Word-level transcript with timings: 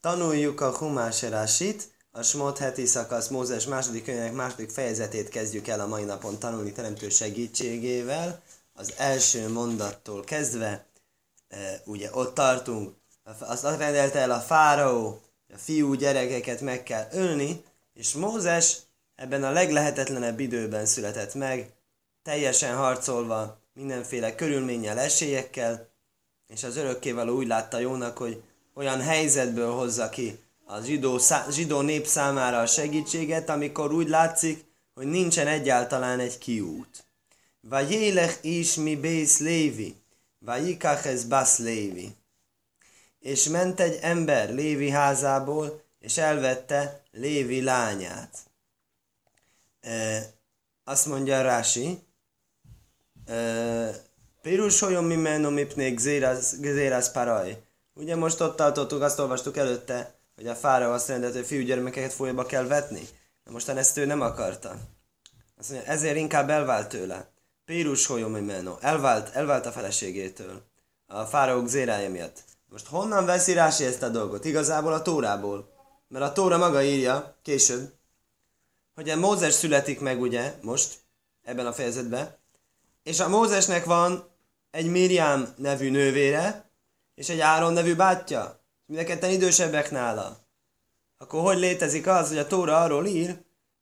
Tanuljuk 0.00 0.60
a 0.60 0.76
Humáserásit, 0.76 1.96
a 2.10 2.22
Smot 2.22 2.58
heti 2.58 2.86
szakasz 2.86 3.28
Mózes 3.28 3.66
második 3.66 4.04
könyvének 4.04 4.32
második 4.32 4.70
fejezetét 4.70 5.28
kezdjük 5.28 5.68
el 5.68 5.80
a 5.80 5.86
mai 5.86 6.04
napon 6.04 6.38
tanulni 6.38 6.72
teremtő 6.72 7.08
segítségével. 7.08 8.42
Az 8.72 8.94
első 8.96 9.48
mondattól 9.48 10.24
kezdve, 10.24 10.86
e, 11.48 11.82
ugye 11.84 12.10
ott 12.12 12.34
tartunk, 12.34 12.94
azt 13.38 13.62
rendelte 13.62 14.18
el 14.18 14.30
a 14.30 14.40
fáraó, 14.40 15.20
a 15.54 15.56
fiú 15.56 15.94
gyerekeket 15.94 16.60
meg 16.60 16.82
kell 16.82 17.08
ölni, 17.12 17.64
és 17.94 18.12
Mózes 18.12 18.78
ebben 19.14 19.44
a 19.44 19.50
leglehetetlenebb 19.50 20.40
időben 20.40 20.86
született 20.86 21.34
meg, 21.34 21.72
teljesen 22.22 22.76
harcolva, 22.76 23.60
mindenféle 23.72 24.34
körülménnyel, 24.34 24.98
esélyekkel, 24.98 25.88
és 26.46 26.64
az 26.64 26.76
örökkévaló 26.76 27.36
úgy 27.36 27.46
látta 27.46 27.78
jónak, 27.78 28.18
hogy 28.18 28.42
olyan 28.78 29.00
helyzetből 29.00 29.72
hozza 29.72 30.08
ki 30.08 30.38
a 30.64 30.80
zsidó, 30.80 31.18
szá, 31.18 31.46
zsidó 31.50 31.80
nép 31.80 32.06
számára 32.06 32.58
a 32.58 32.66
segítséget, 32.66 33.48
amikor 33.48 33.92
úgy 33.92 34.08
látszik, 34.08 34.64
hogy 34.94 35.06
nincsen 35.06 35.46
egyáltalán 35.46 36.20
egy 36.20 36.38
kiút. 36.38 37.04
Vajélech 37.60 38.38
is 38.44 38.74
mi 38.74 38.96
bész 38.96 39.38
lévi, 39.38 39.96
vajikach 40.38 41.06
ez 41.06 41.24
basz 41.24 41.58
lévi. 41.58 42.16
És 43.20 43.48
ment 43.48 43.80
egy 43.80 43.98
ember 44.02 44.54
Lévi 44.54 44.90
házából, 44.90 45.82
és 46.00 46.16
elvette 46.16 47.02
Lévi 47.10 47.62
lányát. 47.62 48.38
E, 49.80 50.22
azt 50.84 51.06
mondja 51.06 51.42
Rási, 51.42 51.98
e, 53.26 54.06
Pirus 54.42 54.80
mi 54.80 55.16
menom 55.16 55.58
ipnék 55.58 55.98
zérász 55.98 57.10
paraj. 57.12 57.67
Ugye 57.98 58.16
most 58.16 58.40
ott 58.40 58.56
tartottuk, 58.56 59.02
azt 59.02 59.18
olvastuk 59.18 59.56
előtte, 59.56 60.14
hogy 60.36 60.46
a 60.46 60.54
fára 60.54 60.92
azt 60.92 61.08
rendelt, 61.08 61.34
hogy 61.34 61.46
fiúgyermekeket 61.46 62.12
folyóba 62.12 62.46
kell 62.46 62.66
vetni. 62.66 63.08
De 63.44 63.50
mostan 63.50 63.76
ezt 63.76 63.96
ő 63.96 64.04
nem 64.04 64.20
akarta. 64.20 64.76
Azt 65.58 65.70
mondja, 65.70 65.90
ezért 65.90 66.16
inkább 66.16 66.50
elvált 66.50 66.88
tőle. 66.88 67.30
Pírus 67.64 68.06
holyomimeno. 68.06 68.76
Elvált, 68.80 69.34
elvált 69.34 69.66
a 69.66 69.72
feleségétől. 69.72 70.62
A 71.06 71.24
fáraók 71.24 71.68
zérája 71.68 72.10
miatt. 72.10 72.44
Most 72.68 72.86
honnan 72.86 73.24
veszi 73.24 73.52
Rási 73.52 73.84
ezt 73.84 74.02
a 74.02 74.08
dolgot? 74.08 74.44
Igazából 74.44 74.92
a 74.92 75.02
Tórából. 75.02 75.68
Mert 76.08 76.24
a 76.24 76.32
Tóra 76.32 76.58
maga 76.58 76.82
írja, 76.82 77.36
később, 77.42 77.92
hogy 78.94 79.08
a 79.08 79.16
Mózes 79.16 79.54
születik 79.54 80.00
meg 80.00 80.20
ugye, 80.20 80.54
most, 80.62 80.98
ebben 81.42 81.66
a 81.66 81.72
fejezetben, 81.72 82.36
és 83.02 83.20
a 83.20 83.28
Mózesnek 83.28 83.84
van 83.84 84.28
egy 84.70 84.86
Miriam 84.86 85.48
nevű 85.56 85.90
nővére, 85.90 86.67
és 87.18 87.28
egy 87.28 87.40
Áron 87.40 87.72
nevű 87.72 87.94
bátyja. 87.94 88.64
Mind 88.86 89.00
a 89.00 89.04
ketten 89.04 89.30
idősebbek 89.30 89.90
nála. 89.90 90.38
Akkor 91.16 91.42
hogy 91.42 91.58
létezik 91.58 92.06
az, 92.06 92.28
hogy 92.28 92.38
a 92.38 92.46
Tóra 92.46 92.82
arról 92.82 93.06
ír, 93.06 93.38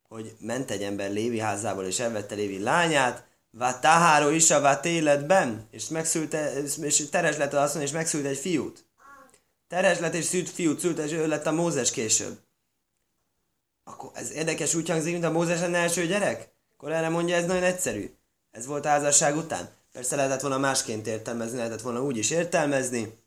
hogy 0.08 0.36
ment 0.40 0.70
egy 0.70 0.82
ember 0.82 1.10
Lévi 1.10 1.38
házából, 1.38 1.84
és 1.84 1.98
elvette 1.98 2.34
Lévi 2.34 2.58
lányát, 2.58 3.24
vá 3.50 3.78
taháró 3.78 4.28
is 4.28 4.50
a 4.50 4.60
vát 4.60 4.84
életben, 4.84 5.68
és, 5.70 5.88
megszülte, 5.88 6.52
és 6.80 7.08
teres 7.08 7.36
lett 7.36 7.52
az 7.52 7.76
és 7.76 7.90
megszült 7.90 8.24
egy 8.24 8.38
fiút. 8.38 8.84
Teres 9.68 9.98
lett 9.98 10.14
és 10.14 10.24
szült 10.24 10.50
fiút 10.50 10.80
szült, 10.80 10.98
és 10.98 11.12
ő 11.12 11.26
lett 11.26 11.46
a 11.46 11.52
Mózes 11.52 11.90
később. 11.90 12.38
Akkor 13.84 14.10
ez 14.14 14.30
érdekes 14.30 14.74
úgy 14.74 14.88
hangzik, 14.88 15.12
mint 15.12 15.24
a 15.24 15.30
Mózes 15.30 15.60
lenne 15.60 15.78
első 15.78 16.06
gyerek? 16.06 16.48
Akkor 16.76 16.92
erre 16.92 17.08
mondja, 17.08 17.36
ez 17.36 17.44
nagyon 17.44 17.62
egyszerű. 17.62 18.14
Ez 18.50 18.66
volt 18.66 18.84
a 18.84 18.88
házasság 18.88 19.36
után. 19.36 19.68
Persze 19.92 20.16
lehetett 20.16 20.40
volna 20.40 20.58
másként 20.58 21.06
értelmezni, 21.06 21.56
lehetett 21.56 21.80
volna 21.80 22.02
úgy 22.02 22.16
is 22.16 22.30
értelmezni. 22.30 23.24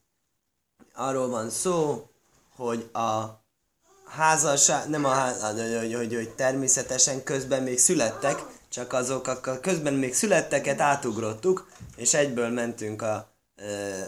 Arról 1.01 1.27
van 1.27 1.49
szó, 1.49 2.07
hogy 2.55 2.89
a 2.93 3.23
házasság, 4.05 4.89
nem 4.89 5.05
a 5.05 5.09
házasság, 5.09 5.79
hogy, 5.79 5.93
hogy, 5.93 6.13
hogy 6.13 6.29
természetesen 6.29 7.23
közben 7.23 7.63
még 7.63 7.79
születtek, 7.79 8.45
csak 8.69 8.93
azok 8.93 9.27
a 9.27 9.59
közben 9.59 9.93
még 9.93 10.13
születteket 10.13 10.81
átugrottuk, 10.81 11.67
és 11.95 12.13
egyből 12.13 12.49
mentünk 12.49 13.01
a, 13.01 13.27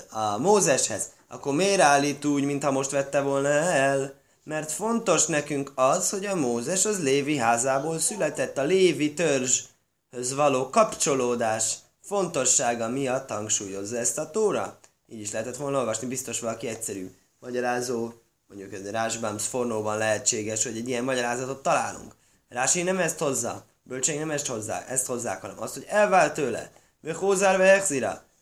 a 0.10 0.38
Mózeshez. 0.38 1.10
Akkor 1.28 1.54
miért 1.54 1.82
állít 1.82 2.26
úgy, 2.26 2.44
mintha 2.44 2.72
most 2.72 2.92
vette 2.92 3.22
volna 3.22 3.50
el? 3.50 4.14
Mert 4.44 4.72
fontos 4.72 5.26
nekünk 5.26 5.72
az, 5.76 6.10
hogy 6.10 6.26
a 6.26 6.36
Mózes 6.36 6.86
az 6.86 7.04
Lévi 7.04 7.38
házából 7.38 8.00
született, 8.00 8.58
a 8.58 8.64
Lévi 8.64 9.14
törzshöz 9.14 10.34
való 10.36 10.70
kapcsolódás 10.70 11.76
fontossága 12.02 12.88
miatt 12.88 13.30
hangsúlyozza 13.30 13.98
ezt 13.98 14.18
a 14.18 14.32
tóra. 14.32 14.80
Így 15.12 15.20
is 15.20 15.32
lehetett 15.32 15.56
volna 15.56 15.78
olvasni, 15.78 16.08
biztos 16.08 16.40
valaki 16.40 16.68
egyszerű 16.68 17.12
magyarázó, 17.40 18.12
mondjuk 18.48 18.74
ez 18.74 18.86
a 18.86 18.92
Rásbámsz 18.92 19.48
fornóban 19.48 19.98
lehetséges, 19.98 20.64
hogy 20.64 20.78
egy 20.78 20.88
ilyen 20.88 21.04
magyarázatot 21.04 21.64
találunk. 21.64 22.16
Rási 22.50 22.84
nem 22.84 23.00
ezt 23.00 23.20
hozza, 23.20 23.66
bölcsény 23.84 24.20
nem 24.20 24.32
ezt 24.32 24.48
hozzá, 24.48 24.86
ezt 24.88 25.06
hozzák, 25.06 25.42
hanem 25.42 25.62
azt, 25.62 25.74
hogy 25.74 25.86
elvált 25.88 26.34
tőle, 26.34 26.72
Vöhózár 27.02 27.84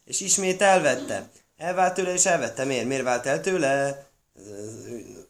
és 0.06 0.19
ismét 0.19 0.62
elvette. 0.62 1.30
Elvált 1.57 1.94
tőle 1.94 2.13
és 2.13 2.25
elvette. 2.25 2.63
Miért? 2.63 2.86
Miért 2.86 3.03
vált 3.03 3.25
el 3.25 3.41
tőle? 3.41 4.06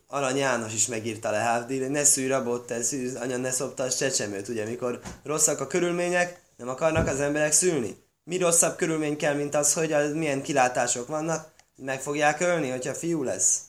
Arany 0.08 0.38
János 0.38 0.74
is 0.74 0.88
megírta 0.88 1.32
le 1.32 1.38
Hávdi, 1.38 1.78
ne 1.78 2.04
szűj 2.04 2.28
rabot, 2.28 2.68
te 2.68 2.82
szűz, 2.84 3.16
anya 3.16 3.38
ne 3.38 3.52
szopta 3.52 3.84
a 3.84 3.92
csecsemőt, 3.92 4.48
ugye, 4.48 4.66
mikor 4.66 5.00
rosszak 5.24 5.60
a 5.60 5.68
körülmények, 5.68 6.42
nem 6.58 6.70
akarnak 6.70 7.08
az 7.08 7.20
emberek 7.20 7.52
szülni 7.52 8.08
mi 8.30 8.38
rosszabb 8.38 8.76
körülmény 8.76 9.18
kell, 9.18 9.34
mint 9.34 9.56
az, 9.56 9.74
hogy 9.74 9.92
az 9.92 10.14
milyen 10.14 10.42
kilátások 10.42 11.08
vannak, 11.08 11.52
meg 11.76 12.02
fogják 12.02 12.40
ölni, 12.40 12.70
hogyha 12.70 12.94
fiú 12.94 13.24
lesz. 13.24 13.62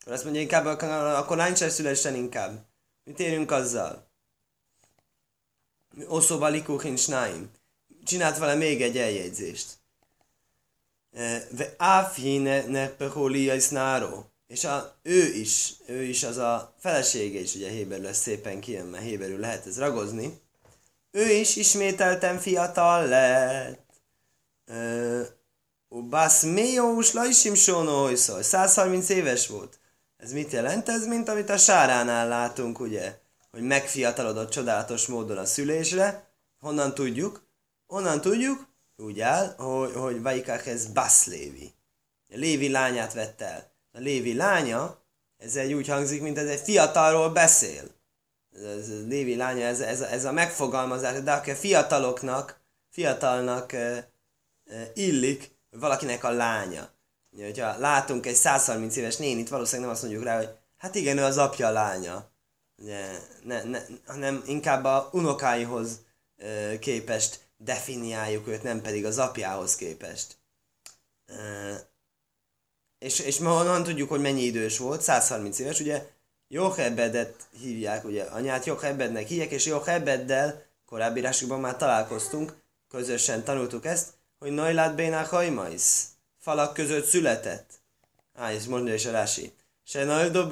Akkor 0.00 0.12
azt 0.12 0.24
mondja, 0.24 0.42
inkább 0.42 0.66
akkor 0.66 1.36
lány 1.36 1.54
se 1.54 1.68
szülessen 1.68 2.14
inkább. 2.14 2.64
Mit 3.04 3.20
érünk 3.20 3.50
azzal? 3.50 4.06
Oszóba 6.06 6.48
likuchin 6.48 6.96
snáim. 6.96 7.50
Csinált 8.04 8.38
vele 8.38 8.54
még 8.54 8.82
egy 8.82 8.98
eljegyzést. 8.98 9.66
Ve 11.50 11.74
áfjine 11.76 12.64
ne 12.66 12.90
náró. 13.70 14.30
És 14.46 14.64
a, 14.64 14.96
ő 15.02 15.34
is, 15.34 15.74
ő 15.86 16.02
is 16.02 16.22
az 16.22 16.36
a 16.36 16.74
felesége 16.78 17.38
is, 17.38 17.54
ugye 17.54 17.70
Héberül 17.70 18.04
lesz 18.04 18.20
szépen 18.20 18.60
kijön, 18.60 18.86
mert 18.86 19.04
Héberül 19.04 19.38
lehet 19.38 19.66
ez 19.66 19.78
ragozni. 19.78 20.40
Ő 21.10 21.30
is 21.30 21.56
ismételten 21.56 22.38
fiatal 22.38 23.06
lett. 23.06 23.85
Basz 25.88 26.42
Méjós 26.42 27.12
Lajsim 27.12 27.54
Sónójszor, 27.54 28.44
130 28.44 29.08
éves 29.08 29.46
volt. 29.46 29.78
Ez 30.16 30.32
mit 30.32 30.52
jelent? 30.52 30.88
Ez 30.88 31.06
mint 31.06 31.28
amit 31.28 31.50
a 31.50 31.56
Sáránál 31.56 32.28
látunk, 32.28 32.80
ugye? 32.80 33.18
Hogy 33.50 33.62
megfiatalodott 33.62 34.50
csodálatos 34.50 35.06
módon 35.06 35.38
a 35.38 35.44
szülésre. 35.44 36.30
Honnan 36.58 36.94
tudjuk? 36.94 37.42
Honnan 37.86 38.20
tudjuk? 38.20 38.68
Úgy 38.96 39.20
áll, 39.20 39.54
hogy, 39.56 39.92
hogy 39.92 40.22
Vaikák 40.22 40.66
ez 40.66 40.86
Basz 40.86 41.26
Lévi. 41.26 41.74
A 42.28 42.36
Lévi 42.36 42.68
lányát 42.68 43.12
vette 43.12 43.44
el. 43.44 43.72
A 43.92 43.98
Lévi 43.98 44.34
lánya, 44.34 44.98
ez 45.36 45.56
egy 45.56 45.72
úgy 45.72 45.88
hangzik, 45.88 46.22
mint 46.22 46.38
ez 46.38 46.46
egy 46.46 46.60
fiatalról 46.60 47.30
beszél. 47.30 47.84
Ez, 48.54 48.62
ez 48.62 49.06
Lévi 49.06 49.36
lánya, 49.36 49.64
ez, 49.64 49.80
ez, 49.80 50.00
ez 50.00 50.24
a 50.24 50.32
megfogalmazás, 50.32 51.22
de 51.22 51.32
akár 51.32 51.56
fiataloknak, 51.56 52.60
fiatalnak 52.90 53.72
illik 54.94 55.50
valakinek 55.70 56.24
a 56.24 56.30
lánya. 56.30 56.90
Hogyha 57.38 57.78
látunk 57.78 58.26
egy 58.26 58.34
130 58.34 58.96
éves 58.96 59.16
nénit, 59.16 59.48
valószínűleg 59.48 59.86
nem 59.86 59.94
azt 59.96 60.02
mondjuk 60.02 60.24
rá, 60.24 60.36
hogy 60.36 60.48
hát 60.76 60.94
igen, 60.94 61.18
ő 61.18 61.22
az 61.22 61.38
apja 61.38 61.70
lánya. 61.70 62.30
Ugye, 62.82 63.18
ne, 63.44 63.62
ne, 63.62 63.80
hanem 64.06 64.42
inkább 64.46 64.84
a 64.84 65.08
unokáihoz 65.12 66.00
képest 66.80 67.40
definiáljuk 67.56 68.48
őt, 68.48 68.62
nem 68.62 68.82
pedig 68.82 69.04
az 69.04 69.18
apjához 69.18 69.76
képest. 69.76 70.36
És, 72.98 73.18
és 73.18 73.38
ma 73.38 73.50
honnan 73.50 73.82
tudjuk, 73.82 74.08
hogy 74.08 74.20
mennyi 74.20 74.42
idős 74.42 74.78
volt? 74.78 75.00
130 75.00 75.58
éves, 75.58 75.80
ugye 75.80 76.06
Jochebedet 76.48 77.46
hívják, 77.60 78.04
ugye 78.04 78.22
anyát 78.22 78.64
Jochebednek 78.64 79.26
hívják, 79.26 79.50
és 79.50 79.66
Jochebeddel 79.66 80.64
korábbi 80.86 81.20
rásikban 81.20 81.60
már 81.60 81.76
találkoztunk, 81.76 82.54
közösen 82.88 83.44
tanultuk 83.44 83.84
ezt, 83.84 84.12
hogy 84.46 84.54
Najlát 84.54 84.94
Bénák 84.94 85.28
Hajmaisz 85.28 86.06
falak 86.38 86.74
között 86.74 87.04
született. 87.04 87.70
Á, 88.34 88.52
és 88.52 88.64
mondja 88.64 88.94
is 88.94 89.06
a 89.06 89.10
Rási. 89.10 89.52
Se 89.84 90.04
Najdó 90.04 90.48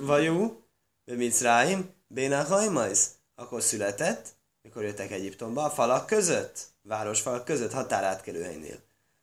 vajú, 0.00 0.62
be 1.04 1.14
Micráim, 1.14 1.90
Bénák 2.06 2.46
Hajmaisz. 2.46 3.10
Akkor 3.34 3.62
született, 3.62 4.26
mikor 4.62 4.82
jöttek 4.82 5.10
Egyiptomba, 5.10 5.64
a 5.64 5.70
falak 5.70 6.06
között, 6.06 6.66
városfalak 6.82 7.44
között, 7.44 7.72
határátkelőhelynél. 7.72 8.78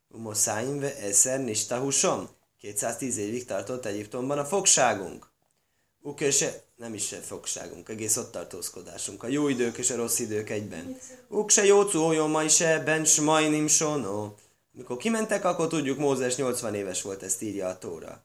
Umoszáim 0.07 0.79
ve 0.79 0.95
eszer 0.95 1.39
nistahusom. 1.39 2.29
210 2.57 3.17
évig 3.17 3.45
tartott 3.45 3.85
Egyiptomban 3.85 4.37
a 4.37 4.45
fogságunk. 4.45 5.28
Ukése, 6.01 6.63
nem 6.75 6.93
is 6.93 7.15
fogságunk, 7.21 7.89
egész 7.89 8.17
ott 8.17 8.31
tartózkodásunk. 8.31 9.23
A 9.23 9.27
jó 9.27 9.47
idők 9.47 9.77
és 9.77 9.89
a 9.89 9.95
rossz 9.95 10.19
idők 10.19 10.49
egyben. 10.49 10.97
Uk 11.27 11.49
se 11.49 11.65
jó 11.65 12.27
ma 12.27 12.47
se 12.47 12.79
ben 12.79 13.05
smajnim 13.05 13.67
sono. 13.67 14.33
Mikor 14.71 14.97
kimentek, 14.97 15.45
akkor 15.45 15.67
tudjuk, 15.67 15.97
Mózes 15.97 16.35
80 16.35 16.75
éves 16.75 17.01
volt, 17.01 17.23
ezt 17.23 17.41
írja 17.41 17.67
a 17.67 17.77
Tóra. 17.77 18.23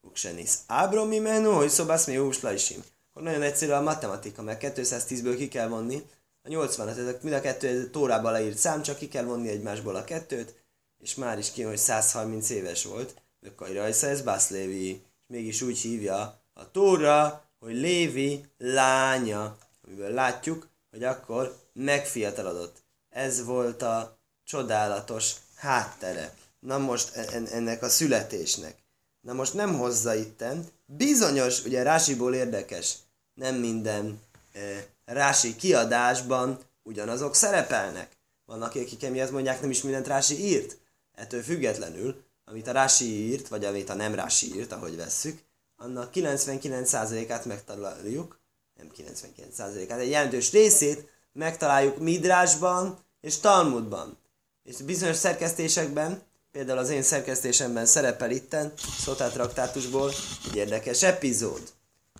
Uksenisz. 0.00 0.58
Ábromi 0.66 1.18
menú, 1.18 1.50
hogy 1.50 1.68
szobász 1.68 2.06
mi 2.06 2.18
úslaisim. 2.18 2.84
Akkor 3.10 3.22
nagyon 3.22 3.42
egyszerű 3.42 3.70
a 3.70 3.80
matematika, 3.80 4.42
mert 4.42 4.62
210-ből 4.76 5.34
ki 5.36 5.48
kell 5.48 5.68
vonni 5.68 6.02
a 6.42 6.48
80-at. 6.48 6.98
Ezek 6.98 7.22
mind 7.22 7.34
a 7.34 7.40
kettő 7.40 7.90
tórába 7.90 8.30
leírt 8.30 8.58
szám, 8.58 8.82
csak 8.82 8.98
ki 8.98 9.08
kell 9.08 9.24
vonni 9.24 9.48
egymásból 9.48 9.94
a 9.94 10.04
kettőt, 10.04 10.54
és 10.98 11.14
már 11.14 11.38
is 11.38 11.50
ki, 11.50 11.62
hogy 11.62 11.78
130 11.78 12.50
éves 12.50 12.84
volt. 12.84 13.14
Akkor 13.46 13.72
rajta 13.72 14.06
ez 14.06 14.22
Baszlévi, 14.22 14.88
és 14.88 14.98
mégis 15.26 15.62
úgy 15.62 15.78
hívja 15.78 16.39
a 16.60 16.70
tóra, 16.70 17.44
hogy 17.58 17.74
Lévi 17.74 18.44
lánya, 18.58 19.56
amiből 19.86 20.10
látjuk, 20.10 20.68
hogy 20.90 21.04
akkor 21.04 21.56
megfiatalodott. 21.72 22.76
Ez 23.10 23.44
volt 23.44 23.82
a 23.82 24.18
csodálatos 24.44 25.34
háttere. 25.56 26.34
Na 26.58 26.78
most 26.78 27.16
ennek 27.52 27.82
a 27.82 27.88
születésnek. 27.88 28.74
Na 29.20 29.32
most 29.32 29.54
nem 29.54 29.78
hozza 29.78 30.14
itten. 30.14 30.66
Bizonyos, 30.86 31.64
ugye 31.64 31.82
Rásiból 31.82 32.34
érdekes, 32.34 32.94
nem 33.34 33.54
minden 33.54 34.20
e, 34.52 34.86
Rási 35.04 35.56
kiadásban 35.56 36.58
ugyanazok 36.82 37.34
szerepelnek. 37.34 38.08
Vannak, 38.44 38.74
akik 38.74 39.04
emiatt 39.04 39.30
mondják, 39.30 39.60
nem 39.60 39.70
is 39.70 39.82
mindent 39.82 40.06
Rási 40.06 40.44
írt. 40.44 40.76
Ettől 41.14 41.42
függetlenül, 41.42 42.22
amit 42.44 42.66
a 42.66 42.72
Rási 42.72 43.30
írt, 43.30 43.48
vagy 43.48 43.64
amit 43.64 43.90
a 43.90 43.94
nem 43.94 44.14
Rási 44.14 44.54
írt, 44.54 44.72
ahogy 44.72 44.96
vesszük, 44.96 45.40
annak 45.82 46.10
99%-át 46.14 47.44
megtaláljuk, 47.44 48.38
nem 48.74 48.90
99%-át, 48.96 49.98
egy 49.98 50.10
jelentős 50.10 50.52
részét 50.52 51.08
megtaláljuk 51.32 51.98
Midrásban 51.98 52.98
és 53.20 53.38
Talmudban. 53.38 54.18
És 54.62 54.76
bizonyos 54.76 55.16
szerkesztésekben, 55.16 56.22
például 56.52 56.78
az 56.78 56.90
én 56.90 57.02
szerkesztésemben 57.02 57.86
szerepel 57.86 58.30
itten, 58.30 58.72
Szotát 58.98 59.32
traktátusból 59.32 60.10
egy 60.48 60.56
érdekes 60.56 61.02
epizód. 61.02 61.62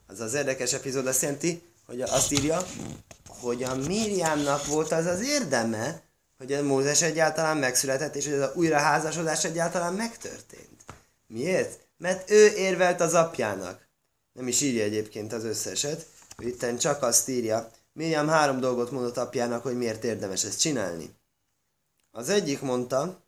Az 0.06 0.20
az 0.20 0.34
érdekes 0.34 0.72
epizód 0.72 1.06
azt 1.06 1.22
jelenti, 1.22 1.62
hogy 1.86 2.00
azt 2.00 2.32
írja, 2.32 2.66
hogy 3.26 3.62
a 3.62 3.74
Miriamnak 3.74 4.66
volt 4.66 4.92
az 4.92 5.06
az 5.06 5.22
érdeme, 5.22 6.02
hogy 6.38 6.52
a 6.52 6.62
Mózes 6.62 7.02
egyáltalán 7.02 7.56
megszületett, 7.56 8.14
és 8.14 8.24
hogy 8.24 8.34
ez 8.34 8.40
a 8.40 8.52
újraházasodás 8.54 9.44
egyáltalán 9.44 9.94
megtörtént. 9.94 10.84
Miért? 11.26 11.88
Mert 12.00 12.30
ő 12.30 12.46
érvelt 12.56 13.00
az 13.00 13.14
apjának. 13.14 13.88
Nem 14.32 14.48
is 14.48 14.60
írja 14.60 14.82
egyébként 14.82 15.32
az 15.32 15.44
összeset. 15.44 16.06
Itten 16.38 16.78
csak 16.78 17.02
azt 17.02 17.28
írja, 17.28 17.70
Miriam 17.92 18.28
három 18.28 18.60
dolgot 18.60 18.90
mondott 18.90 19.16
apjának, 19.16 19.62
hogy 19.62 19.76
miért 19.76 20.04
érdemes 20.04 20.44
ezt 20.44 20.60
csinálni. 20.60 21.14
Az 22.10 22.28
egyik 22.28 22.60
mondta, 22.60 23.24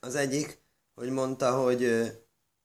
az 0.00 0.14
egyik, 0.14 0.58
hogy 0.94 1.10
mondta, 1.10 1.62
hogy 1.62 1.82
ö, 1.82 2.06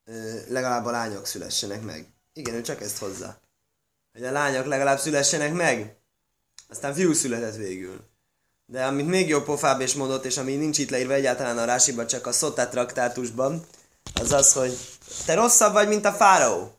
ö, 0.06 0.40
legalább 0.48 0.86
a 0.86 0.92
lányok 0.92 1.26
szülessenek 1.26 1.82
meg. 1.82 2.08
Igen, 2.34 2.56
ő 2.56 2.62
csak 2.62 2.82
ezt 2.82 2.98
hozza. 2.98 3.40
Hogy 4.12 4.24
a 4.24 4.32
lányok 4.32 4.66
legalább 4.66 5.00
szülessenek 5.00 5.54
meg. 5.54 5.96
Aztán 6.70 6.94
fiú 6.94 7.14
született 7.14 7.56
végül. 7.56 8.00
De 8.66 8.86
amit 8.86 9.08
még 9.08 9.28
jobb 9.28 9.46
pofább 9.46 9.82
és 9.82 9.94
mondott, 9.94 10.26
és 10.26 10.38
ami 10.38 10.56
nincs 10.56 10.78
itt 10.78 10.90
leírva 10.90 11.14
egyáltalán 11.14 11.58
a 11.58 11.66
rásiba, 11.66 12.06
csak 12.06 12.28
a 12.28 12.32
szotát 12.32 12.72
traktátusban, 12.72 13.66
az 14.14 14.32
az, 14.32 14.54
hogy 14.54 14.78
te 15.26 15.34
rosszabb 15.34 15.74
vagy, 15.74 15.88
mint 15.88 16.06
a 16.06 16.12
fáraó. 16.12 16.72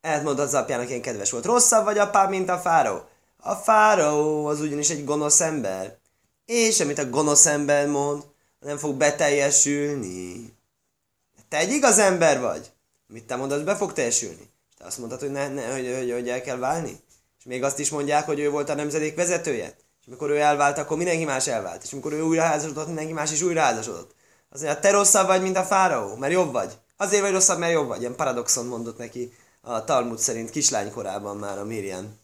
Elmondta 0.00 0.42
az 0.42 0.54
apjának, 0.54 0.88
én 0.88 1.02
kedves 1.02 1.30
volt. 1.30 1.44
Rosszabb 1.44 1.84
vagy 1.84 1.98
apám, 1.98 2.28
mint 2.28 2.48
a 2.48 2.58
fáraó. 2.58 3.00
A 3.36 3.54
fáraó 3.54 4.46
az 4.46 4.60
ugyanis 4.60 4.90
egy 4.90 5.04
gonosz 5.04 5.40
ember. 5.40 5.96
És 6.44 6.80
amit 6.80 6.98
a 6.98 7.10
gonosz 7.10 7.46
ember 7.46 7.86
mond, 7.86 8.22
nem 8.60 8.78
fog 8.78 8.96
beteljesülni. 8.96 10.54
Te 11.48 11.56
egy 11.56 11.72
igaz 11.72 11.98
ember 11.98 12.40
vagy. 12.40 12.70
Mit 13.06 13.24
te 13.24 13.36
mondasz, 13.36 13.60
be 13.60 13.76
fog 13.76 13.92
teljesülni. 13.92 14.50
És 14.70 14.74
te 14.78 14.84
azt 14.84 14.98
mondtad, 14.98 15.20
hogy, 15.20 15.30
ne, 15.30 15.48
ne, 15.48 15.72
hogy, 15.72 15.94
hogy, 15.96 16.12
hogy 16.12 16.28
el 16.28 16.40
kell 16.40 16.56
válni. 16.56 17.00
És 17.38 17.44
még 17.44 17.62
azt 17.62 17.78
is 17.78 17.90
mondják, 17.90 18.26
hogy 18.26 18.38
ő 18.38 18.50
volt 18.50 18.68
a 18.68 18.74
nemzedék 18.74 19.14
vezetője. 19.14 19.76
És 20.00 20.06
amikor 20.06 20.30
ő 20.30 20.38
elvált, 20.38 20.78
akkor 20.78 20.96
mindenki 20.96 21.24
más 21.24 21.46
elvált. 21.46 21.82
És 21.82 21.92
amikor 21.92 22.12
ő 22.12 22.22
újra 22.22 22.42
házasodott, 22.42 22.86
mindenki 22.86 23.12
más 23.12 23.32
is 23.32 23.42
újra 23.42 23.60
házasodott. 23.60 24.14
Az 24.52 24.60
mondja, 24.60 24.80
te 24.80 24.90
rosszabb 24.90 25.26
vagy, 25.26 25.42
mint 25.42 25.56
a 25.56 25.62
fáraó, 25.62 26.16
mert 26.16 26.32
jobb 26.32 26.52
vagy. 26.52 26.78
Azért 26.96 27.22
vagy 27.22 27.32
rosszabb, 27.32 27.58
mert 27.58 27.72
jobb 27.72 27.86
vagy. 27.86 28.00
Ilyen 28.00 28.16
paradoxon 28.16 28.66
mondott 28.66 28.98
neki 28.98 29.32
a 29.60 29.84
Talmud 29.84 30.18
szerint 30.18 30.50
kislánykorában 30.50 31.36
már 31.36 31.58
a 31.58 31.64
Miriam 31.64 32.20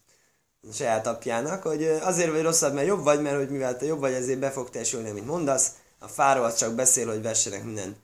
a 0.71 0.73
saját 0.73 1.07
apjának, 1.07 1.63
hogy 1.63 1.85
azért 1.85 2.31
vagy 2.31 2.43
rosszabb, 2.43 2.75
mert 2.75 2.87
jobb 2.87 3.03
vagy, 3.03 3.23
mert 3.23 3.37
hogy 3.37 3.51
mivel 3.51 3.77
te 3.77 3.87
jobb 3.87 4.01
vagy, 4.01 4.13
ezért 4.13 4.39
be 4.39 4.51
fog 4.51 4.71
teljesülni, 4.71 5.11
amit 5.11 5.27
mondasz. 5.27 5.71
A 5.99 6.07
fáró 6.09 6.43
az 6.43 6.57
csak 6.57 6.75
beszél, 6.75 7.07
hogy 7.07 7.23
vessenek 7.23 7.65
minden 7.65 7.97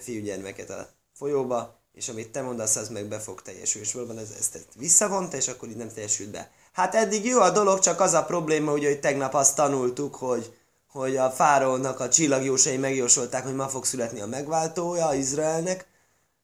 fiúgyermeket 0.00 0.70
a 0.70 0.88
folyóba, 1.12 1.80
és 1.92 2.08
amit 2.08 2.32
te 2.32 2.42
mondasz, 2.42 2.76
az 2.76 2.88
meg 2.88 3.04
be 3.04 3.18
fog 3.18 3.42
teljesülni. 3.42 3.86
És 3.86 3.92
valóban 3.92 4.18
ez, 4.18 4.34
ezt 4.38 4.66
visszavonta, 4.76 5.36
és 5.36 5.48
akkor 5.48 5.68
így 5.68 5.76
nem 5.76 5.92
teljesült 5.94 6.30
be. 6.30 6.50
Hát 6.72 6.94
eddig 6.94 7.24
jó 7.24 7.40
a 7.40 7.50
dolog, 7.50 7.78
csak 7.78 8.00
az 8.00 8.12
a 8.12 8.24
probléma, 8.24 8.72
ugye, 8.72 8.88
hogy 8.88 9.00
tegnap 9.00 9.34
azt 9.34 9.56
tanultuk, 9.56 10.14
hogy, 10.14 10.56
hogy 10.92 11.16
a 11.16 11.30
fárónak 11.30 12.00
a 12.00 12.08
csillagjósai 12.08 12.76
megjósolták, 12.76 13.42
hogy 13.42 13.54
ma 13.54 13.68
fog 13.68 13.84
születni 13.84 14.20
a 14.20 14.26
megváltója 14.26 15.14
Izraelnek, 15.14 15.86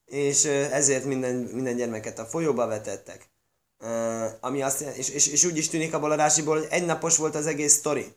és 0.05 0.45
ezért 0.45 1.05
minden, 1.05 1.35
minden 1.35 1.77
gyermeket 1.77 2.19
a 2.19 2.25
folyóba 2.25 2.67
vetettek. 2.67 3.29
Uh, 3.81 4.25
ami 4.41 4.63
azt, 4.63 4.81
és, 4.81 5.09
és, 5.09 5.27
és 5.27 5.45
úgy 5.45 5.57
is 5.57 5.69
tűnik 5.69 5.95
a 5.95 6.15
rásiból, 6.15 6.59
hogy 6.59 6.67
egynapos 6.71 7.17
volt 7.17 7.35
az 7.35 7.47
egész 7.47 7.73
sztori. 7.73 8.13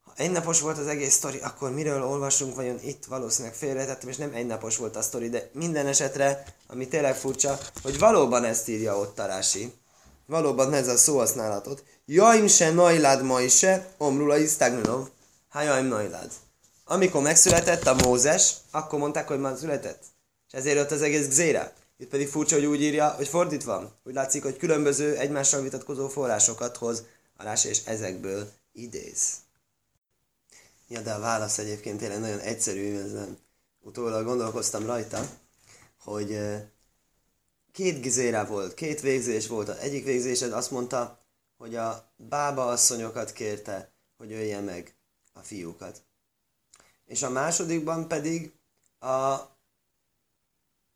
Ha 0.00 0.12
egynapos 0.16 0.60
volt 0.60 0.78
az 0.78 0.86
egész 0.86 1.14
sztori, 1.14 1.38
akkor 1.38 1.70
miről 1.70 2.02
olvasunk, 2.02 2.54
vajon 2.54 2.78
itt 2.82 3.04
valószínűleg 3.04 3.56
félretettem, 3.56 4.08
és 4.08 4.16
nem 4.16 4.34
egynapos 4.34 4.76
volt 4.76 4.96
a 4.96 5.02
sztori, 5.02 5.28
de 5.28 5.50
minden 5.52 5.86
esetre, 5.86 6.44
ami 6.66 6.88
tényleg 6.88 7.16
furcsa, 7.16 7.58
hogy 7.82 7.98
valóban 7.98 8.44
ezt 8.44 8.68
írja 8.68 8.98
ott 8.98 9.18
a 9.18 9.26
rási. 9.26 9.72
Valóban 10.30 10.72
ez 10.72 10.88
a 10.88 10.96
szóhasználatot. 10.96 11.84
Jaim 12.06 12.46
se 12.46 12.72
najlád 12.72 13.22
ma 13.22 13.40
is 13.40 13.56
se, 13.56 13.94
omrula 13.98 14.36
isztágnanov, 14.36 15.08
jaim 15.54 15.86
najlád. 15.86 16.32
Amikor 16.84 17.22
megszületett 17.22 17.86
a 17.86 17.94
Mózes, 17.94 18.54
akkor 18.70 18.98
mondták, 18.98 19.28
hogy 19.28 19.40
már 19.40 19.56
született. 19.56 20.02
És 20.46 20.52
ezért 20.52 20.76
jött 20.76 20.90
az 20.90 21.02
egész 21.02 21.28
gzéra. 21.28 21.72
Itt 21.96 22.08
pedig 22.08 22.28
furcsa, 22.28 22.54
hogy 22.54 22.64
úgy 22.64 22.82
írja, 22.82 23.08
hogy 23.08 23.28
fordítva. 23.28 23.92
Úgy 24.04 24.14
látszik, 24.14 24.42
hogy 24.42 24.56
különböző 24.56 25.16
egymással 25.16 25.62
vitatkozó 25.62 26.08
forrásokat 26.08 26.76
hoz 26.76 27.02
Rás 27.36 27.64
és 27.64 27.80
ezekből 27.84 28.50
idéz. 28.72 29.22
Ja, 30.88 31.00
de 31.00 31.12
a 31.12 31.20
válasz 31.20 31.58
egyébként 31.58 31.98
tényleg 31.98 32.20
nagyon 32.20 32.38
egyszerű, 32.38 32.98
ezen 32.98 33.38
utólag 33.80 34.24
gondolkoztam 34.24 34.86
rajta, 34.86 35.26
hogy 35.98 36.38
két 37.72 38.00
gizéra 38.00 38.46
volt, 38.46 38.74
két 38.74 39.00
végzés 39.00 39.46
volt. 39.46 39.68
Az 39.68 39.76
egyik 39.76 40.04
végzésed 40.04 40.52
azt 40.52 40.70
mondta, 40.70 41.18
hogy 41.56 41.76
a 41.76 42.12
bába 42.16 42.66
asszonyokat 42.66 43.32
kérte, 43.32 43.92
hogy 44.16 44.32
ölje 44.32 44.60
meg 44.60 44.94
a 45.32 45.40
fiúkat. 45.40 46.02
És 47.06 47.22
a 47.22 47.30
másodikban 47.30 48.08
pedig 48.08 48.52
a 48.98 49.36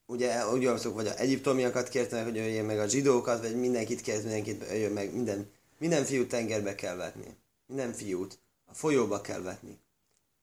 ugye 0.06 0.48
úgy 0.48 0.66
olvasok, 0.66 0.94
vagy 0.94 1.06
a 1.06 1.18
egyiptomiakat 1.18 1.88
kértek, 1.88 2.24
hogy 2.24 2.38
öljön 2.38 2.64
meg 2.64 2.78
a 2.78 2.88
zsidókat, 2.88 3.40
vagy 3.40 3.56
mindenkit 3.56 4.00
kért, 4.00 4.22
mindenkit 4.22 4.62
öljön 4.70 4.92
meg, 4.92 5.12
minden, 5.12 5.50
minden 5.78 6.04
fiút 6.04 6.28
tengerbe 6.28 6.74
kell 6.74 6.96
vetni. 6.96 7.36
Minden 7.66 7.92
fiút 7.92 8.38
a 8.64 8.74
folyóba 8.74 9.20
kell 9.20 9.40
vetni. 9.40 9.78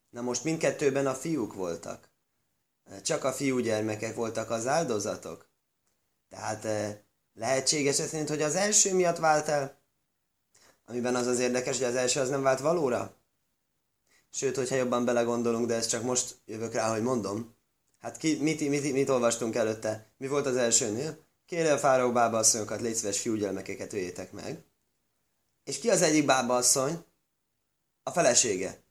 Na 0.10 0.22
most 0.22 0.44
mindkettőben 0.44 1.08
a 1.08 1.14
fiúk 1.14 1.54
voltak. 1.54 2.10
Csak 3.04 3.24
a 3.24 3.34
fiúgyermekek 3.34 4.16
voltak 4.16 4.50
az 4.50 4.68
áldozatok. 4.68 5.50
Tehát 6.32 6.66
eh, 6.66 6.98
lehetséges 7.34 8.00
ez 8.00 8.08
szerint, 8.08 8.30
hogy 8.30 8.42
az 8.42 8.56
első 8.56 8.94
miatt 8.94 9.18
vált 9.18 9.48
el, 9.48 9.80
amiben 10.86 11.16
az 11.16 11.28
az 11.28 11.40
érdekes, 11.40 11.78
hogy 11.78 11.88
az 11.88 11.96
első 11.96 12.20
az 12.20 12.30
nem 12.30 12.42
vált 12.42 12.60
valóra. 12.60 13.16
Sőt, 14.30 14.56
hogyha 14.56 14.76
jobban 14.76 15.06
belegondolunk, 15.06 15.68
de 15.68 15.76
ezt 15.76 15.90
csak 15.90 16.04
most 16.04 16.42
jövök 16.46 16.74
rá, 16.74 16.92
hogy 16.92 17.02
mondom, 17.02 17.56
Hát 18.02 18.18
ki, 18.18 18.38
mit, 18.42 18.70
mit, 18.70 18.92
mit, 18.92 19.10
olvastunk 19.10 19.56
előtte? 19.56 20.14
Mi 20.18 20.28
volt 20.28 20.46
az 20.46 20.56
elsőnél? 20.56 21.26
Kérje 21.46 21.74
a 21.74 21.78
fáraó 21.78 22.12
bába 22.12 22.38
asszonyokat, 22.38 22.82
légy 22.82 22.96
szíves 22.96 23.20
fiúgyelmekeket 23.20 23.94
öljétek 23.94 24.32
meg. 24.32 24.64
És 25.64 25.80
ki 25.80 25.90
az 25.90 26.02
egyik 26.02 26.26
bába 26.26 26.56
asszony? 26.56 27.06
A 28.04 28.12
felesége. 28.12 28.84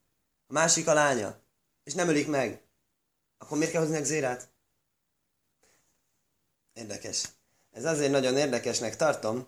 A 0.47 0.53
másik 0.53 0.87
a 0.87 0.93
lánya. 0.93 1.39
És 1.83 1.93
nem 1.93 2.09
ölik 2.09 2.27
meg. 2.27 2.63
Akkor 3.37 3.57
miért 3.57 3.71
kell 3.71 3.81
hozni 3.81 4.03
zérát? 4.03 4.50
Érdekes. 6.73 7.29
Ez 7.71 7.85
azért 7.85 8.11
nagyon 8.11 8.37
érdekesnek 8.37 8.95
tartom, 8.95 9.47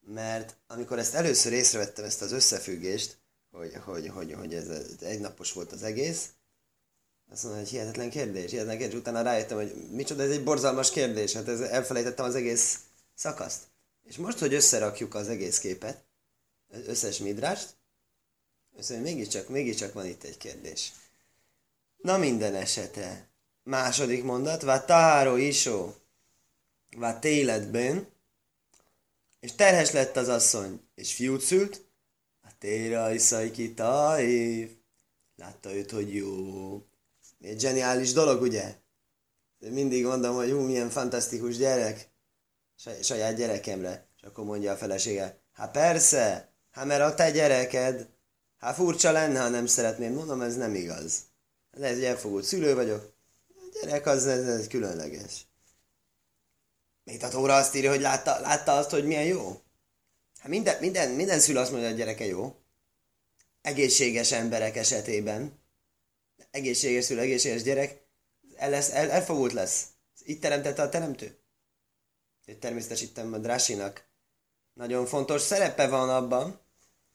mert 0.00 0.56
amikor 0.66 0.98
ezt 0.98 1.14
először 1.14 1.52
észrevettem, 1.52 2.04
ezt 2.04 2.22
az 2.22 2.32
összefüggést, 2.32 3.18
hogy, 3.50 3.74
hogy, 3.84 4.08
hogy, 4.08 4.32
hogy 4.32 4.54
ez 4.54 4.68
egynapos 5.00 5.52
volt 5.52 5.72
az 5.72 5.82
egész, 5.82 6.28
azt 7.32 7.42
mondom, 7.42 7.60
hogy 7.60 7.70
hihetetlen 7.70 8.10
kérdés, 8.10 8.50
hihetetlen 8.50 8.78
kérdés. 8.78 8.98
Utána 8.98 9.22
rájöttem, 9.22 9.56
hogy 9.56 9.74
micsoda, 9.90 10.22
ez 10.22 10.30
egy 10.30 10.44
borzalmas 10.44 10.90
kérdés. 10.90 11.32
Hát 11.32 11.48
ez, 11.48 11.60
elfelejtettem 11.60 12.24
az 12.24 12.34
egész 12.34 12.78
szakaszt. 13.14 13.60
És 14.02 14.16
most, 14.16 14.38
hogy 14.38 14.54
összerakjuk 14.54 15.14
az 15.14 15.28
egész 15.28 15.58
képet, 15.58 16.04
összes 16.68 17.18
midrást, 17.18 17.76
össze, 18.76 18.98
mégiscsak, 18.98 19.48
mégiscsak 19.48 19.92
van 19.92 20.06
itt 20.06 20.22
egy 20.22 20.36
kérdés. 20.36 20.92
Na 21.96 22.18
minden 22.18 22.54
esetre, 22.54 23.28
második 23.62 24.24
mondat, 24.24 24.62
vá 24.62 24.84
taháró 24.84 25.36
isó, 25.36 25.94
vá 26.96 27.18
téletben, 27.18 28.08
és 29.40 29.52
terhes 29.52 29.90
lett 29.90 30.16
az 30.16 30.28
asszony, 30.28 30.80
és 30.94 31.14
fiút 31.14 31.40
szült, 31.40 31.84
a 32.42 32.48
téra 32.58 33.14
iszai 33.14 33.74
taív. 33.74 34.70
Látta 35.36 35.74
őt, 35.74 35.90
hogy 35.90 36.14
jó. 36.14 36.82
Egy 37.40 37.60
zseniális 37.60 38.12
dolog, 38.12 38.42
ugye? 38.42 38.74
De 39.58 39.70
mindig 39.70 40.04
mondom, 40.04 40.34
hogy 40.34 40.50
hú, 40.50 40.58
milyen 40.58 40.90
fantasztikus 40.90 41.56
gyerek. 41.56 42.08
Saját 43.02 43.36
gyerekemre. 43.36 44.06
És 44.16 44.22
akkor 44.22 44.44
mondja 44.44 44.72
a 44.72 44.76
felesége, 44.76 45.40
hát 45.52 45.70
persze, 45.70 46.52
hát 46.70 46.86
mert 46.86 47.02
a 47.02 47.14
te 47.14 47.30
gyereked. 47.30 48.08
Hát 48.58 48.74
furcsa 48.74 49.12
lenne, 49.12 49.40
ha 49.40 49.48
nem 49.48 49.66
szeretném. 49.66 50.12
Mondom, 50.12 50.40
ez 50.40 50.56
nem 50.56 50.74
igaz. 50.74 51.22
Ez 51.70 51.80
egy 51.80 52.04
elfogult 52.04 52.44
szülő 52.44 52.74
vagyok. 52.74 53.12
A 53.48 53.80
gyerek 53.80 54.06
az 54.06 54.26
ez, 54.26 54.46
ez 54.46 54.66
különleges. 54.66 55.46
Még 57.10 57.24
a 57.24 57.28
Tóra 57.28 57.56
azt 57.56 57.74
írja, 57.74 57.90
hogy 57.90 58.00
látta, 58.00 58.40
látta 58.40 58.72
azt, 58.72 58.90
hogy 58.90 59.04
milyen 59.04 59.24
jó. 59.24 59.60
Hát 60.38 60.48
minden, 60.48 60.80
minden, 60.80 61.10
minden 61.10 61.40
szülő 61.40 61.58
azt 61.58 61.70
mondja, 61.70 61.88
hogy 61.88 62.00
a 62.00 62.02
gyereke 62.02 62.24
jó. 62.24 62.56
Egészséges 63.62 64.32
emberek 64.32 64.76
esetében. 64.76 65.58
Egészséges 66.50 67.04
szülő, 67.04 67.20
egészséges 67.20 67.62
gyerek. 67.62 68.02
El 68.56 68.70
lesz, 68.70 68.90
el, 68.90 69.10
elfogult 69.10 69.52
lesz. 69.52 69.86
Itt 70.22 70.40
teremtette 70.40 70.82
a 70.82 70.88
teremtő. 70.88 71.38
Természetesen 72.60 73.32
a 73.32 73.38
Drásinak 73.38 74.08
nagyon 74.72 75.06
fontos 75.06 75.40
szerepe 75.40 75.88
van 75.88 76.08
abban, 76.10 76.60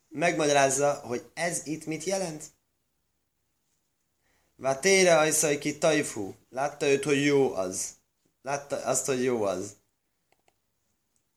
megmagyarázza, 0.08 0.94
hogy 0.94 1.30
ez 1.34 1.62
itt 1.66 1.86
mit 1.86 2.04
jelent. 2.04 2.44
Vátére 4.56 5.18
ajszai 5.18 5.58
ki 5.58 5.78
tajfú. 5.78 6.36
Látta 6.50 6.86
őt, 6.86 7.04
hogy 7.04 7.26
jó 7.26 7.54
az. 7.54 7.90
Látta 8.42 8.84
azt, 8.84 9.06
hogy 9.06 9.24
jó 9.24 9.44
az. 9.44 9.76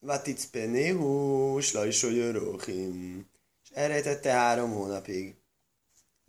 Vaticpenéhu, 0.00 1.61
slajsó 1.61 2.11
jöróhim. 2.11 3.26
És 3.62 3.71
elrejtette 3.75 4.31
három 4.31 4.73
hónapig. 4.73 5.35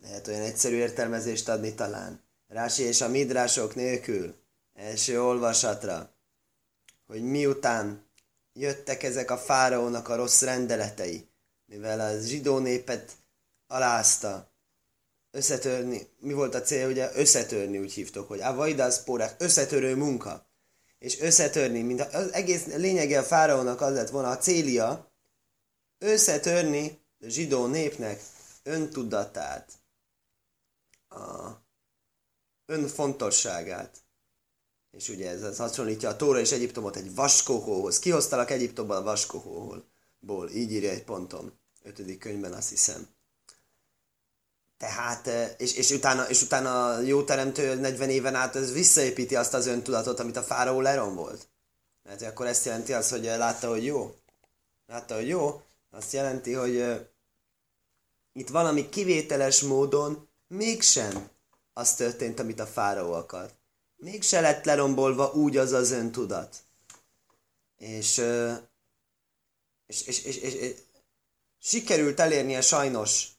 Lehet 0.02 0.28
olyan 0.28 0.42
egyszerű 0.42 0.76
értelmezést 0.76 1.48
adni 1.48 1.74
talán. 1.74 2.22
Rási 2.48 2.82
és 2.82 3.00
a 3.00 3.08
midrások 3.08 3.74
nélkül. 3.74 4.34
Első 4.74 5.22
olvasatra. 5.22 6.14
Hogy 7.06 7.22
miután 7.22 8.04
jöttek 8.52 9.02
ezek 9.02 9.30
a 9.30 9.38
fáraónak 9.38 10.08
a 10.08 10.16
rossz 10.16 10.42
rendeletei, 10.42 11.28
mivel 11.66 12.00
a 12.00 12.20
zsidó 12.20 12.58
népet 12.58 13.12
alázta, 13.66 14.50
összetörni, 15.30 16.08
mi 16.18 16.32
volt 16.32 16.54
a 16.54 16.60
cél, 16.60 16.88
ugye 16.88 17.10
összetörni 17.14 17.78
úgy 17.78 17.92
hívtok, 17.92 18.28
hogy 18.28 18.40
a 18.40 18.54
vajdász 18.54 19.02
pórák, 19.02 19.34
összetörő 19.38 19.96
munka 19.96 20.49
és 21.00 21.20
összetörni, 21.20 21.82
mint 21.82 22.00
az 22.00 22.32
egész 22.32 22.66
lényege 22.66 23.18
a 23.18 23.22
fáraónak 23.22 23.80
az 23.80 23.94
lett 23.94 24.10
volna 24.10 24.30
a 24.30 24.38
célja, 24.38 25.12
összetörni 25.98 27.00
a 27.20 27.28
zsidó 27.28 27.66
népnek 27.66 28.22
öntudatát, 28.62 29.72
a 31.08 31.50
önfontosságát. 32.66 33.98
És 34.90 35.08
ugye 35.08 35.30
ez, 35.30 35.42
ez 35.42 35.56
hasonlítja 35.56 36.08
a 36.08 36.16
Tóra 36.16 36.38
és 36.38 36.52
Egyiptomot 36.52 36.96
egy 36.96 37.14
vaskohóhoz. 37.14 37.98
Kihoztalak 37.98 38.50
Egyiptomban 38.50 38.96
a 38.96 39.02
vaskohóból. 39.02 40.50
Így 40.52 40.72
írja 40.72 40.90
egy 40.90 41.04
ponton. 41.04 41.58
Ötödik 41.82 42.18
könyvben 42.18 42.52
azt 42.52 42.68
hiszem. 42.68 43.08
Tehát, 44.80 45.26
eh, 45.26 45.54
és, 45.58 45.74
és, 45.74 45.90
utána, 45.90 46.28
és 46.28 46.42
utána 46.42 46.86
a 46.86 47.00
jó 47.00 47.22
teremtő 47.22 47.74
40 47.74 48.10
éven 48.10 48.34
át 48.34 48.56
ez 48.56 48.72
visszaépíti 48.72 49.36
azt 49.36 49.54
az 49.54 49.66
öntudatot, 49.66 50.20
amit 50.20 50.36
a 50.36 50.42
fáraó 50.42 50.80
lerombolt. 50.80 51.48
Mert 52.02 52.22
akkor 52.22 52.46
ezt 52.46 52.64
jelenti 52.64 52.92
az, 52.92 53.10
hogy 53.10 53.24
látta, 53.24 53.68
hogy 53.68 53.84
jó. 53.84 54.16
Látta, 54.86 55.14
hogy 55.14 55.28
jó. 55.28 55.62
Azt 55.90 56.12
jelenti, 56.12 56.52
hogy 56.52 57.06
itt 58.32 58.48
valami 58.48 58.88
kivételes 58.88 59.60
módon 59.60 60.28
mégsem 60.46 61.28
az 61.72 61.94
történt, 61.94 62.40
amit 62.40 62.60
a 62.60 62.66
fáraó 62.66 63.12
akart. 63.12 63.54
Mégse 63.96 64.40
lett 64.40 64.64
lerombolva 64.64 65.32
úgy 65.32 65.56
az 65.56 65.72
az 65.72 65.90
öntudat. 65.90 66.56
És, 67.76 68.18
uh, 68.18 68.56
és, 69.86 70.02
és, 70.02 70.24
és, 70.24 70.36
és, 70.36 70.54
és 70.54 70.74
sikerült 71.58 72.20
elérnie 72.20 72.60
sajnos 72.60 73.38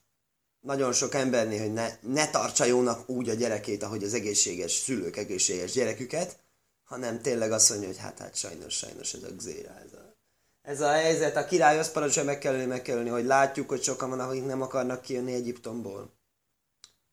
nagyon 0.62 0.94
sok 0.94 1.14
embernél, 1.14 1.60
hogy 1.60 1.74
ne, 1.74 1.90
ne 2.02 2.30
tartsa 2.30 2.66
jónak 2.66 3.10
úgy 3.10 3.30
a 3.30 3.34
gyerekét, 3.34 3.84
ahogy 3.84 4.04
az 4.04 4.14
egészséges 4.14 4.72
szülők 4.72 5.18
egészséges 5.18 5.72
gyereküket, 5.72 6.38
hanem 6.84 7.22
tényleg 7.22 7.52
azt 7.52 7.70
mondja, 7.70 7.88
hogy 7.88 7.98
hát, 7.98 8.20
hát 8.20 8.36
sajnos, 8.36 8.74
sajnos 8.74 9.14
ez 9.14 9.24
a 9.24 9.32
gzéra, 9.36 9.70
ez 9.86 9.94
a, 9.94 10.16
ez 10.62 10.82
a 10.82 10.92
helyzet. 10.92 11.36
A 11.36 11.46
király 11.46 11.80
azt 11.80 11.92
parancsolja, 11.92 12.30
meg 12.30 12.40
kell 12.40 12.54
ölni, 12.54 12.66
meg 12.66 12.82
kell 12.82 12.98
ölni, 12.98 13.10
hogy 13.10 13.26
látjuk, 13.26 13.70
hogy 13.70 13.84
sokan 13.84 14.10
van, 14.10 14.20
akik 14.20 14.46
nem 14.46 14.62
akarnak 14.62 15.02
kijönni 15.02 15.34
Egyiptomból. 15.34 16.14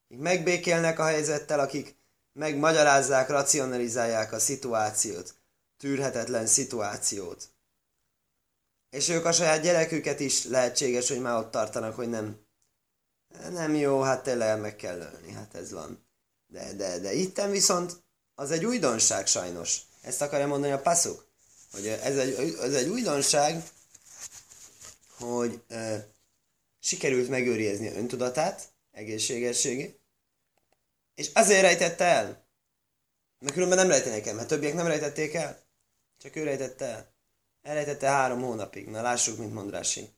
Akik 0.05 0.23
megbékélnek 0.23 0.99
a 0.99 1.05
helyzettel, 1.05 1.61
akik 1.61 1.97
megmagyarázzák, 2.33 3.29
racionalizálják 3.29 4.33
a 4.33 4.39
szituációt, 4.39 5.35
tűrhetetlen 5.77 6.47
szituációt. 6.47 7.49
És 8.91 9.09
ők 9.09 9.25
a 9.25 9.33
saját 9.33 9.63
gyereküket 9.63 10.21
is 10.21 10.45
lehetséges, 10.45 11.09
hogy 11.09 11.21
már 11.21 11.39
ott 11.39 11.51
tartanak, 11.51 11.95
hogy 11.95 12.09
nem 12.09 12.47
nem 13.51 13.75
jó, 13.75 14.01
hát 14.01 14.23
tényleg 14.23 14.61
meg 14.61 14.77
kell 14.77 14.99
ölni, 15.01 15.33
hát 15.33 15.55
ez 15.55 15.73
van. 15.73 16.07
De, 16.47 16.73
de, 16.73 16.99
de 16.99 17.13
itten 17.13 17.51
viszont 17.51 18.03
az 18.35 18.51
egy 18.51 18.65
újdonság 18.65 19.27
sajnos. 19.27 19.81
Ezt 20.01 20.23
akarja 20.23 20.47
mondani 20.47 20.73
a 20.73 20.81
passzuk. 20.81 21.27
Hogy 21.73 21.87
ez 21.87 22.17
egy, 22.17 22.57
ez 22.63 22.75
egy 22.75 22.89
újdonság, 22.89 23.63
hogy 25.19 25.63
e, 25.69 26.07
sikerült 26.81 27.29
megőrizni 27.29 27.89
öntudatát, 27.89 28.69
egészségességét, 28.93 30.01
és 31.15 31.31
azért 31.35 31.61
rejtette 31.61 32.05
el. 32.05 32.47
Mert 33.39 33.55
különben 33.55 33.79
nem 33.79 33.89
rejtenék 33.89 34.27
el, 34.27 34.35
mert 34.35 34.49
többiek 34.49 34.75
nem 34.75 34.87
rejtették 34.87 35.35
el. 35.35 35.61
Csak 36.19 36.37
ő 36.37 36.43
rejtette 36.43 36.85
el. 36.85 37.13
Elrejtette 37.63 38.07
három 38.09 38.43
hónapig. 38.43 38.89
Na 38.89 39.03
lássuk, 39.03 39.39
mint 39.39 39.55
mond 39.55 39.71
Rási. 39.71 40.09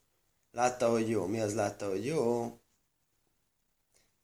Látta, 0.52 0.90
hogy 0.90 1.08
jó. 1.08 1.26
Mi 1.26 1.40
az 1.40 1.54
látta, 1.54 1.88
hogy 1.88 2.06
jó? 2.06 2.59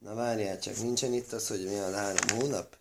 Na 0.06 0.14
várjál 0.14 0.58
csak, 0.58 0.76
nincsen 0.76 1.12
itt 1.12 1.32
az, 1.32 1.48
hogy 1.48 1.64
mi 1.64 1.78
a 1.78 1.94
három 1.94 2.38
hónap? 2.38 2.76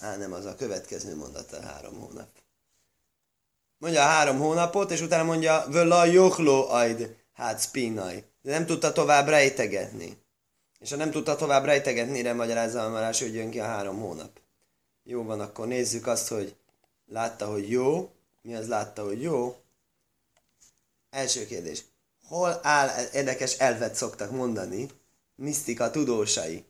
Á, 0.00 0.16
nem, 0.16 0.32
az 0.32 0.44
a 0.44 0.54
következő 0.54 1.16
mondata 1.16 1.60
három 1.60 2.00
hónap. 2.00 2.28
Mondja 3.78 4.02
a 4.02 4.06
három 4.06 4.38
hónapot, 4.38 4.90
és 4.90 5.00
utána 5.00 5.22
mondja, 5.24 5.64
völa 5.68 6.04
jochló 6.04 6.68
ajd, 6.68 7.16
hát 7.32 7.60
spinaj. 7.60 8.24
De 8.42 8.50
nem 8.50 8.66
tudta 8.66 8.92
tovább 8.92 9.28
rejtegetni. 9.28 10.18
És 10.80 10.90
ha 10.90 10.96
nem 10.96 11.10
tudta 11.10 11.36
tovább 11.36 11.64
rejtegetni, 11.64 12.22
re 12.22 12.32
magyarázza 12.32 12.84
a 12.84 12.90
marás, 12.90 13.20
hogy 13.20 13.34
jön 13.34 13.50
ki 13.50 13.60
a 13.60 13.64
három 13.64 14.00
hónap. 14.00 14.40
Jó 15.02 15.22
van, 15.22 15.40
akkor 15.40 15.66
nézzük 15.66 16.06
azt, 16.06 16.28
hogy 16.28 16.56
látta, 17.06 17.46
hogy 17.46 17.70
jó. 17.70 18.10
Mi 18.42 18.54
az 18.54 18.68
látta, 18.68 19.04
hogy 19.04 19.22
jó? 19.22 19.56
Első 21.10 21.46
kérdés. 21.46 21.84
Hol 22.26 22.60
áll, 22.62 22.88
érdekes 23.12 23.58
elvet 23.58 23.94
szoktak 23.94 24.30
mondani, 24.30 24.88
misztika 25.34 25.90
tudósai. 25.90 26.64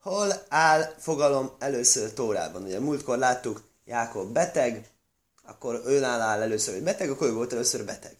Hol 0.00 0.32
áll 0.48 0.94
fogalom 0.98 1.56
először 1.58 2.12
Tórában? 2.12 2.62
Ugye 2.62 2.80
múltkor 2.80 3.18
láttuk, 3.18 3.62
Jákob 3.84 4.32
beteg, 4.32 4.90
akkor 5.42 5.82
ő 5.86 6.04
áll 6.04 6.42
először, 6.42 6.74
hogy 6.74 6.82
beteg, 6.82 7.10
akkor 7.10 7.26
ő 7.26 7.32
volt 7.32 7.52
először 7.52 7.84
beteg. 7.84 8.16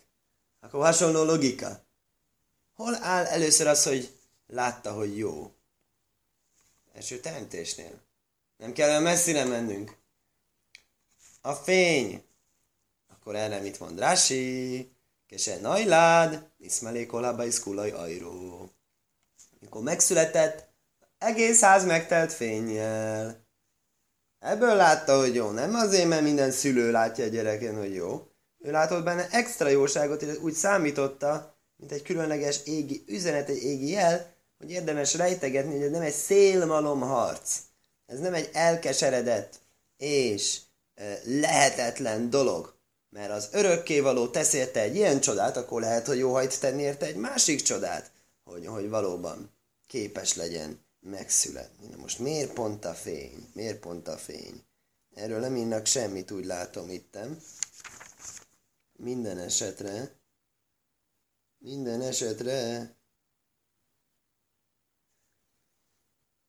Akkor 0.61 0.85
hasonló 0.85 1.23
logika. 1.25 1.85
Hol 2.75 2.95
áll 2.95 3.25
először 3.25 3.67
az, 3.67 3.85
hogy 3.85 4.19
látta, 4.47 4.93
hogy 4.93 5.19
jó? 5.19 5.53
Első 6.95 7.21
teremtésnél. 7.21 8.01
Nem 8.57 8.73
kell 8.73 8.89
olyan 8.89 9.03
messzire 9.03 9.45
mennünk. 9.45 9.97
A 11.41 11.53
fény. 11.53 12.25
Akkor 13.09 13.37
erre 13.37 13.61
mit 13.61 13.81
mond 13.81 13.99
Rási? 13.99 14.93
Kese 15.27 15.61
najlád, 15.61 16.51
iszmelék 16.59 17.13
olába 17.13 17.45
iszkulaj 17.45 17.91
ajró. 17.91 18.71
Mikor 19.65 19.83
megszületett, 19.83 20.67
egész 21.19 21.61
ház 21.61 21.85
megtelt 21.85 22.33
fényjel. 22.33 23.47
Ebből 24.39 24.75
látta, 24.75 25.19
hogy 25.19 25.35
jó. 25.35 25.51
Nem 25.51 25.75
azért, 25.75 26.09
mert 26.09 26.23
minden 26.23 26.51
szülő 26.51 26.91
látja 26.91 27.25
a 27.25 27.29
gyereken, 27.29 27.77
hogy 27.77 27.95
jó. 27.95 28.29
Ő 28.59 28.71
látott 28.71 29.05
benne 29.05 29.29
extra 29.31 29.69
jóságot, 29.69 30.23
és 30.23 30.37
úgy 30.41 30.53
számította, 30.53 31.57
mint 31.77 31.93
egy 31.93 32.03
különleges 32.03 32.61
égi 32.65 33.05
üzenet, 33.07 33.49
egy 33.49 33.63
égi 33.63 33.91
jel, 33.91 34.35
hogy 34.59 34.71
érdemes 34.71 35.15
rejtegetni, 35.15 35.73
hogy 35.73 35.83
ez 35.83 35.91
nem 35.91 36.03
egy 36.03 36.15
szélmalom 36.15 37.01
harc. 37.01 37.59
Ez 38.07 38.19
nem 38.19 38.35
egy 38.35 38.51
elkeseredett 38.53 39.61
és 39.97 40.61
lehetetlen 41.25 42.31
dolog. 42.31 42.75
Mert 43.11 43.31
az 43.31 43.49
örökkévaló 43.53 44.29
tesz 44.29 44.53
érte 44.53 44.81
egy 44.81 44.97
ilyen 44.97 45.21
csodát, 45.21 45.57
akkor 45.57 45.81
lehet, 45.81 46.07
hogy 46.07 46.19
jó 46.19 46.33
hajt 46.33 46.61
tenni 46.61 46.83
érte 46.83 47.07
egy 47.07 47.17
másik 47.17 47.63
csodát, 47.63 48.11
hogy, 48.45 48.67
hogy 48.67 48.89
valóban 48.89 49.54
képes 49.87 50.35
legyen 50.35 50.85
megszületni. 51.01 51.87
Na 51.87 51.97
most 51.97 52.19
miért 52.19 52.53
pont 52.53 52.85
a 52.85 52.95
fény? 52.95 53.51
Miért 53.53 53.81
pont 53.81 54.09
a 54.09 54.17
fény? 54.17 54.65
Erről 55.15 55.41
nem 55.41 55.57
írnak 55.57 55.87
semmit, 55.87 56.31
úgy 56.31 56.45
látom 56.45 56.91
ittem. 56.91 57.43
Minden 58.93 59.39
esetre, 59.39 60.19
minden 61.59 62.01
esetre, 62.01 62.91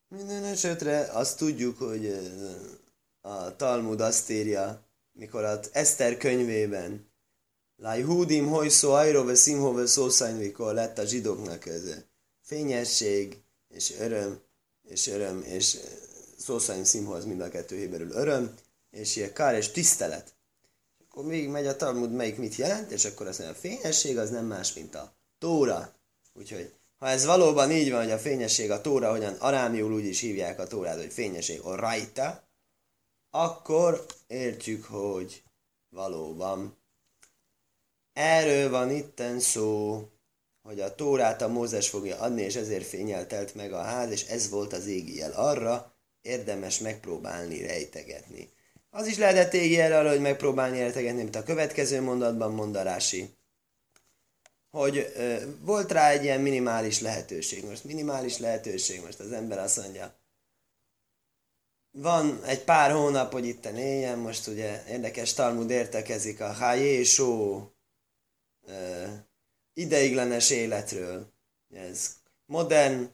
minden 0.08 0.44
esetre 0.44 1.00
azt 1.00 1.38
tudjuk, 1.38 1.78
hogy 1.78 2.32
a 3.22 3.56
Talmud 3.56 4.02
azt 4.02 4.30
írja, 4.30 4.88
mikor 5.12 5.44
az 5.44 5.70
Eszter 5.74 6.18
könyvében 6.18 7.14
Láj 7.78 8.02
húdim 8.02 8.48
hojszó 8.48 8.92
ajró 8.92 9.24
ve 9.24 9.36
szimhó 9.36 9.74
ve 9.74 9.86
szószány, 9.86 10.36
mikor 10.36 10.74
lett 10.74 10.98
a 10.98 11.06
zsidóknak 11.06 11.66
ez 11.66 12.06
fényesség 12.46 13.42
és 13.70 13.94
öröm, 14.00 14.42
és 14.84 15.08
öröm, 15.08 15.42
és 15.42 15.78
szószány 16.38 16.84
szimhó 16.84 17.12
az 17.12 17.26
mind 17.26 17.42
a 17.42 17.50
kettő 17.50 17.78
héberül 17.78 18.12
öröm, 18.12 18.54
és 18.92 19.16
ilyen 19.16 19.34
kár 19.34 19.56
és 19.56 19.70
tisztelet. 19.70 20.34
Akkor 21.00 21.26
még 21.26 21.50
megy 21.50 21.68
a 21.68 21.76
Talmud, 21.76 22.12
melyik 22.12 22.38
mit 22.38 22.56
jelent, 22.56 22.92
és 22.92 23.06
akkor 23.06 23.28
azt 23.28 23.40
mondja, 23.40 23.58
a 23.58 23.60
fényesség 23.60 24.18
az 24.18 24.30
nem 24.30 24.46
más, 24.46 24.74
mint 24.74 24.96
a 24.96 25.14
Tóra. 25.40 25.94
Úgyhogy 26.34 26.74
ha 26.98 27.08
ez 27.08 27.26
valóban 27.26 27.72
így 27.72 27.92
van, 27.92 28.02
hogy 28.02 28.12
a 28.12 28.20
fényesség 28.20 28.72
a 28.72 28.82
Tóra, 28.82 29.12
hogyan 29.12 29.34
arámiul 29.34 29.94
úgy 29.94 30.06
is 30.06 30.20
hívják 30.20 30.60
a 30.60 30.68
Tórát, 30.68 30.98
hogy 30.98 31.14
fényesség 31.14 31.60
a 31.60 31.76
rajta, 31.76 32.48
akkor 33.30 34.06
értjük, 34.28 34.86
hogy 34.86 35.44
valóban 35.90 36.78
erről 38.14 38.70
van 38.70 38.92
itten 38.92 39.40
szó, 39.40 40.10
hogy 40.66 40.80
a 40.80 40.96
Tórát 40.96 41.42
a 41.42 41.48
Mózes 41.48 41.90
fogja 41.90 42.20
adni, 42.20 42.42
és 42.42 42.56
ezért 42.56 42.86
fényeltelt 42.86 43.56
meg 43.56 43.74
a 43.74 43.82
ház, 43.82 44.12
és 44.12 44.24
ez 44.24 44.50
volt 44.50 44.74
az 44.74 44.88
égi 44.88 45.16
jel. 45.16 45.32
Arra 45.32 45.96
érdemes 46.22 46.80
megpróbálni 46.80 47.62
rejtegetni. 47.62 48.54
Az 48.90 49.08
is 49.08 49.18
lehetett 49.18 49.54
égi 49.54 49.74
jel 49.74 49.94
arra, 50.00 50.10
hogy 50.10 50.22
megpróbálni 50.22 50.80
rejtegetni, 50.80 51.22
mint 51.22 51.36
a 51.36 51.44
következő 51.44 52.02
mondatban 52.02 52.54
mond 52.54 52.80
hogy 54.70 55.12
ö, 55.16 55.36
volt 55.62 55.92
rá 55.92 56.10
egy 56.10 56.24
ilyen 56.24 56.42
minimális 56.42 57.02
lehetőség. 57.02 57.66
Most 57.66 57.84
minimális 57.84 58.38
lehetőség, 58.38 59.02
most 59.02 59.20
az 59.20 59.32
ember 59.32 59.58
azt 59.58 59.78
mondja, 59.78 60.16
van 61.92 62.44
egy 62.44 62.64
pár 62.64 62.92
hónap, 62.92 63.32
hogy 63.32 63.46
itt 63.46 63.66
éljen, 63.66 64.18
most 64.18 64.48
ugye 64.48 64.84
érdekes 64.90 65.34
Talmud 65.34 65.70
értekezik 65.70 66.42
a 66.42 66.52
Hájésó 66.52 67.62
ideiglenes 69.76 70.50
életről. 70.50 71.34
Ez 71.74 72.16
modern 72.46 73.10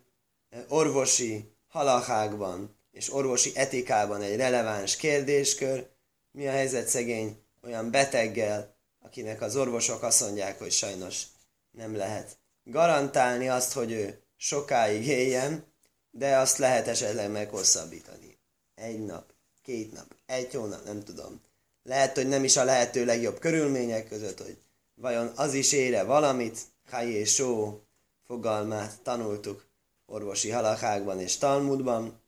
orvosi 0.67 1.55
halakákban 1.67 2.75
és 2.91 3.13
orvosi 3.13 3.51
etikában 3.55 4.21
egy 4.21 4.35
releváns 4.35 4.95
kérdéskör. 4.95 5.87
Mi 6.31 6.47
a 6.47 6.51
helyzet 6.51 6.87
szegény 6.87 7.37
olyan 7.63 7.91
beteggel, 7.91 8.75
akinek 8.99 9.41
az 9.41 9.55
orvosok 9.55 10.03
azt 10.03 10.21
mondják, 10.21 10.59
hogy 10.59 10.71
sajnos 10.71 11.23
nem 11.71 11.95
lehet 11.95 12.37
garantálni 12.63 13.49
azt, 13.49 13.73
hogy 13.73 13.91
ő 13.91 14.21
sokáig 14.37 15.07
éljen, 15.07 15.65
de 16.11 16.37
azt 16.37 16.57
lehet 16.57 16.87
esetleg 16.87 17.31
meghosszabbítani. 17.31 18.37
Egy 18.75 19.05
nap, 19.05 19.33
két 19.61 19.93
nap, 19.93 20.15
egy 20.25 20.53
hónap, 20.53 20.85
nem 20.85 21.03
tudom. 21.03 21.41
Lehet, 21.83 22.15
hogy 22.15 22.27
nem 22.27 22.43
is 22.43 22.57
a 22.57 22.63
lehető 22.63 23.05
legjobb 23.05 23.39
körülmények 23.39 24.07
között, 24.07 24.37
hogy 24.37 24.57
vajon 25.01 25.31
az 25.35 25.53
is 25.53 25.71
ére 25.71 26.03
valamit, 26.03 26.59
Hajé 26.89 27.23
Só 27.23 27.79
fogalmát 28.25 29.01
tanultuk 29.01 29.65
orvosi 30.05 30.49
halakákban 30.49 31.19
és 31.19 31.37
Talmudban. 31.37 32.21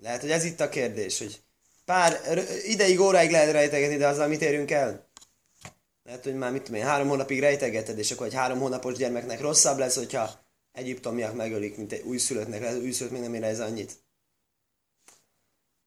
Lehet, 0.00 0.20
hogy 0.20 0.30
ez 0.30 0.44
itt 0.44 0.60
a 0.60 0.68
kérdés, 0.68 1.18
hogy 1.18 1.42
pár 1.84 2.20
ideig, 2.64 3.00
óráig 3.00 3.30
lehet 3.30 3.52
rejtegetni, 3.52 3.96
de 3.96 4.06
azzal 4.06 4.28
mit 4.28 4.42
érünk 4.42 4.70
el? 4.70 5.08
Lehet, 6.04 6.24
hogy 6.24 6.34
már 6.34 6.52
mit 6.52 6.62
tudom 6.62 6.80
én, 6.80 6.86
három 6.86 7.08
hónapig 7.08 7.40
rejtegeted, 7.40 7.98
és 7.98 8.10
akkor 8.10 8.26
egy 8.26 8.34
három 8.34 8.58
hónapos 8.58 8.96
gyermeknek 8.96 9.40
rosszabb 9.40 9.78
lesz, 9.78 9.96
hogyha 9.96 10.40
egyiptomiak 10.72 11.34
megölik, 11.34 11.76
mint 11.76 11.92
egy 11.92 12.02
újszülöttnek, 12.02 12.60
lehet, 12.60 12.80
újszülött 12.80 13.12
még 13.12 13.22
nem 13.22 13.34
ér 13.34 13.42
ez 13.42 13.60
annyit. 13.60 13.92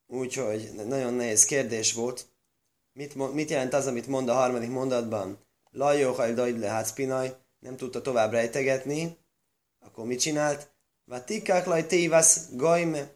Úgyhogy 0.07 0.71
nagyon 0.85 1.13
nehéz 1.13 1.45
kérdés 1.45 1.93
volt. 1.93 2.27
Mit, 2.93 3.33
mit 3.33 3.49
jelent 3.49 3.73
az, 3.73 3.87
amit 3.87 4.07
mond 4.07 4.29
a 4.29 4.33
harmadik 4.33 4.69
mondatban? 4.69 5.37
Lajóhaj 5.71 6.33
dajd 6.33 6.57
le 6.57 6.83
spinaj, 6.83 7.35
nem 7.59 7.77
tudta 7.77 8.01
tovább 8.01 8.31
rejtegetni, 8.31 9.17
akkor 9.79 10.05
mit 10.05 10.19
csinált? 10.19 10.71
Vatikák 11.05 11.65
laj 11.65 11.85
tévasz 11.85 12.47
gajme, 12.51 13.11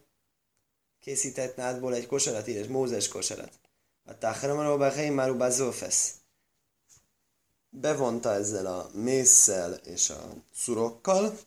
készített 1.00 1.56
nádból 1.56 1.94
egy 1.94 2.06
kosarat, 2.06 2.46
és 2.46 2.66
Mózes 2.66 3.08
kosarat. 3.08 3.60
A 4.04 4.18
tachramanóba 4.18 4.90
heimáruba 4.90 5.50
zófesz. 5.50 6.14
Bevonta 7.70 8.32
ezzel 8.32 8.66
a 8.66 8.90
mészsel 8.92 9.72
és 9.72 10.10
a 10.10 10.34
szurokkal, 10.54 11.38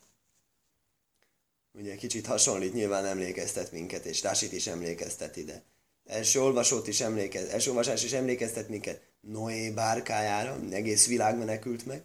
ugye 1.74 1.96
kicsit 1.96 2.26
hasonlít, 2.26 2.74
nyilván 2.74 3.06
emlékeztet 3.06 3.72
minket, 3.72 4.06
és 4.06 4.20
Tásit 4.20 4.52
is 4.52 4.68
emlékeztet 4.68 5.36
ide 5.36 5.64
első 6.08 6.42
olvasót 6.42 6.88
is 6.88 7.02
emlékez, 7.02 7.50
első 7.50 7.70
olvasás 7.70 8.04
is 8.04 8.12
emlékeztet 8.12 8.70
minket 8.70 9.02
Noé 9.22 9.70
bárkájára, 9.70 10.58
egész 10.72 11.08
világ 11.08 11.38
menekült 11.38 11.86
meg. 11.86 12.02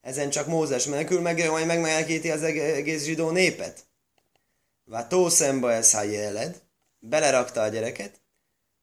Ezen 0.00 0.30
csak 0.30 0.46
Mózes 0.46 0.86
menekül 0.86 1.20
meg, 1.20 1.50
majd 1.50 1.66
megmenekíti 1.66 2.30
az 2.30 2.42
egész 2.42 3.04
zsidó 3.04 3.30
népet. 3.30 3.84
Vátó 4.84 5.28
szemba 5.28 5.72
ez 5.72 5.92
ha 5.92 6.02
jeled, 6.02 6.60
belerakta 6.98 7.62
a 7.62 7.68
gyereket, 7.68 8.20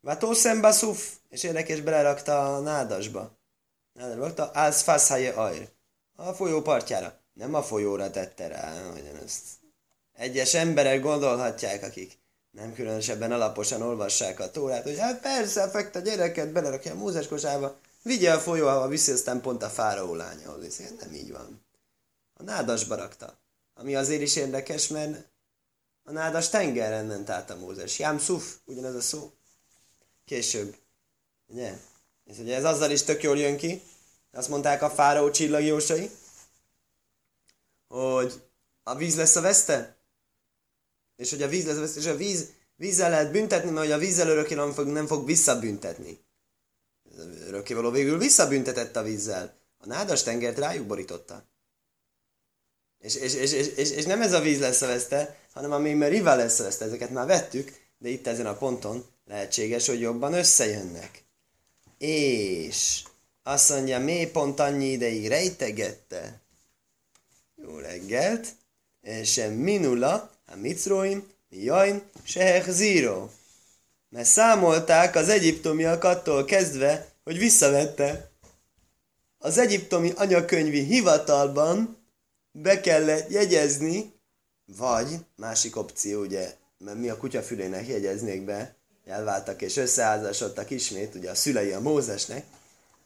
Vátó 0.06 0.34
szemba 0.34 0.72
szuf, 0.72 1.12
és 1.30 1.44
érdekes 1.44 1.82
belerakta 1.82 2.56
a 2.56 2.60
nádasba. 2.60 3.38
Nádasba, 3.94 4.46
az 4.46 4.82
fasz 4.82 5.10
ajr. 5.10 5.70
A 6.16 6.34
folyó 6.34 6.62
partjára. 6.62 7.20
Nem 7.34 7.54
a 7.54 7.64
folyóra 7.64 8.10
tette 8.10 8.48
rá, 8.48 8.90
hogyan 8.92 9.16
ezt. 9.24 9.44
Egyes 10.14 10.54
emberek 10.54 11.02
gondolhatják, 11.02 11.84
akik 11.84 12.18
nem 12.56 12.74
különösebben 12.74 13.32
alaposan 13.32 13.82
olvassák 13.82 14.40
a 14.40 14.52
tórát, 14.52 14.84
hogy 14.84 15.00
hát 15.00 15.22
persze, 15.22 15.70
fekt 15.70 15.96
a 15.96 16.00
gyereket, 16.00 16.52
belerakja 16.52 16.92
a 16.92 16.96
Mózes 16.96 17.28
kosába, 17.28 17.80
vigye 18.02 18.34
a 18.34 18.40
folyóba, 18.40 18.88
viszi 18.88 19.12
aztán 19.12 19.42
pont 19.42 19.64
a 19.64 19.70
fáraó 19.70 20.16
lányához. 20.16 20.78
Hát 20.78 21.00
nem 21.00 21.14
így 21.14 21.32
van. 21.32 21.66
A 22.34 22.44
nádasba 22.44 22.96
rakta. 22.96 23.38
Ami 23.74 23.96
azért 23.96 24.22
is 24.22 24.36
érdekes, 24.36 24.88
mert 24.88 25.28
a 26.04 26.12
nádas 26.12 26.50
tengeren 26.50 27.06
ment 27.06 27.30
át 27.30 27.50
a 27.50 27.56
Mózes. 27.56 28.00
Jám 28.00 28.20
szuf, 28.20 28.56
ugyanez 28.66 28.96
a 28.96 29.02
szó. 29.02 29.32
Később. 30.26 30.76
Ugye? 31.48 31.78
És 32.26 32.38
ugye 32.38 32.56
ez 32.56 32.64
azzal 32.64 32.92
is 32.92 33.04
tök 33.04 33.24
jól 33.24 33.38
jön 33.38 33.58
ki, 33.58 33.82
azt 34.34 34.50
mondták 34.50 34.82
a 34.82 34.90
fáraó 34.90 35.32
csillagjósai, 35.32 36.12
hogy 37.88 38.42
a 38.84 38.96
víz 38.96 39.16
lesz 39.16 39.36
a 39.36 39.42
veszte, 39.42 39.95
és 41.16 41.30
hogy 41.30 41.42
a 41.42 41.48
víz 41.48 41.66
lesz, 41.66 41.96
és 41.96 42.06
a 42.06 42.16
víz, 42.16 42.50
vízzel 42.76 43.10
lehet 43.10 43.32
büntetni, 43.32 43.70
mert 43.70 43.86
hogy 43.86 43.96
a 43.96 43.98
vízzel 43.98 44.30
örökké 44.30 44.54
nem 44.54 44.74
fog, 44.74 44.88
nem 44.88 45.08
fog 45.08 45.26
visszabüntetni. 45.26 46.20
Örökkévaló 47.48 47.90
végül 47.90 48.18
visszabüntetett 48.18 48.96
a 48.96 49.04
vízzel. 49.04 49.58
A 49.78 49.88
nádas 49.88 50.24
tengert 50.24 50.58
rájuk 50.58 50.88
borította. 50.88 51.46
És, 53.00 53.16
és, 53.16 53.34
és, 53.34 53.52
és, 53.52 53.68
és, 53.68 53.92
és 53.92 54.06
nem 54.06 54.22
ez 54.22 54.34
a 54.34 54.42
víz 54.42 54.60
lesz 54.60 54.82
a 54.82 54.88
veszte, 54.88 55.40
hanem 55.54 55.72
ami 55.72 56.08
Riva 56.08 56.36
lesz 56.36 56.60
a 56.60 56.64
veszte. 56.64 56.86
Ezeket 56.86 57.10
már 57.10 57.28
vettük, 57.28 57.74
de 57.98 58.10
itt 58.10 58.28
ezen 58.28 58.46
a 58.46 58.58
ponton 58.58 59.06
lehetséges, 59.26 59.88
hogy 59.88 60.00
jobban 60.00 60.34
összejönnek. 60.34 61.24
És 61.98 63.04
azt 63.44 63.70
mondja, 63.70 64.00
mély 64.00 64.26
pont 64.26 64.60
annyi 64.60 64.92
ideig 64.92 65.28
rejtegette. 65.28 66.42
Jó 67.56 67.78
reggelt. 67.78 68.48
És 69.02 69.42
minula, 69.56 70.35
a 70.46 70.56
Mitzroim, 70.56 71.28
Jain, 71.50 72.02
Sehech 72.24 72.70
Zero. 72.70 73.30
Mert 74.10 74.28
számolták 74.28 75.16
az 75.16 75.30
egyiptomiak 75.30 76.04
attól 76.04 76.46
kezdve, 76.46 77.08
hogy 77.24 77.38
visszavette. 77.38 78.30
Az 79.38 79.58
egyiptomi 79.58 80.12
anyakönyvi 80.16 80.84
hivatalban 80.84 81.98
be 82.52 82.80
kellett 82.80 83.30
jegyezni, 83.30 84.14
vagy, 84.66 85.18
másik 85.36 85.76
opció 85.76 86.22
ugye, 86.22 86.54
mert 86.78 86.98
mi 86.98 87.10
a 87.10 87.18
kutyafülének 87.18 87.88
jegyeznék 87.88 88.46
be, 88.46 88.76
elváltak 89.06 89.62
és 89.62 89.78
összeházasodtak 89.78 90.70
ismét, 90.70 91.16
ugye 91.16 91.30
a 91.30 91.36
szülei 91.36 91.72
a 91.72 91.80
Mózesnek, 91.80 92.46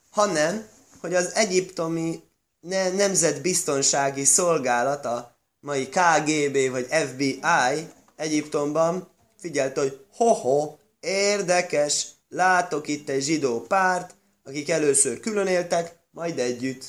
hanem, 0.10 0.68
hogy 1.00 1.14
az 1.14 1.34
egyiptomi 1.34 2.24
ne, 2.60 2.90
nemzetbiztonsági 2.90 4.24
szolgálat, 4.24 5.06
a 5.06 5.39
mai 5.60 5.90
KGB 5.90 6.72
vagy 6.72 6.88
FBI 6.90 7.88
Egyiptomban 8.16 9.08
figyelt, 9.38 9.78
hogy 9.78 10.06
ho-ho, 10.14 10.76
érdekes, 11.00 12.08
látok 12.30 12.88
itt 12.88 13.10
egy 13.10 13.22
zsidó 13.22 13.62
párt, 13.62 14.16
akik 14.44 14.70
először 14.70 15.20
külön 15.20 15.48
éltek, 15.48 15.98
majd 16.12 16.40
együtt. 16.40 16.84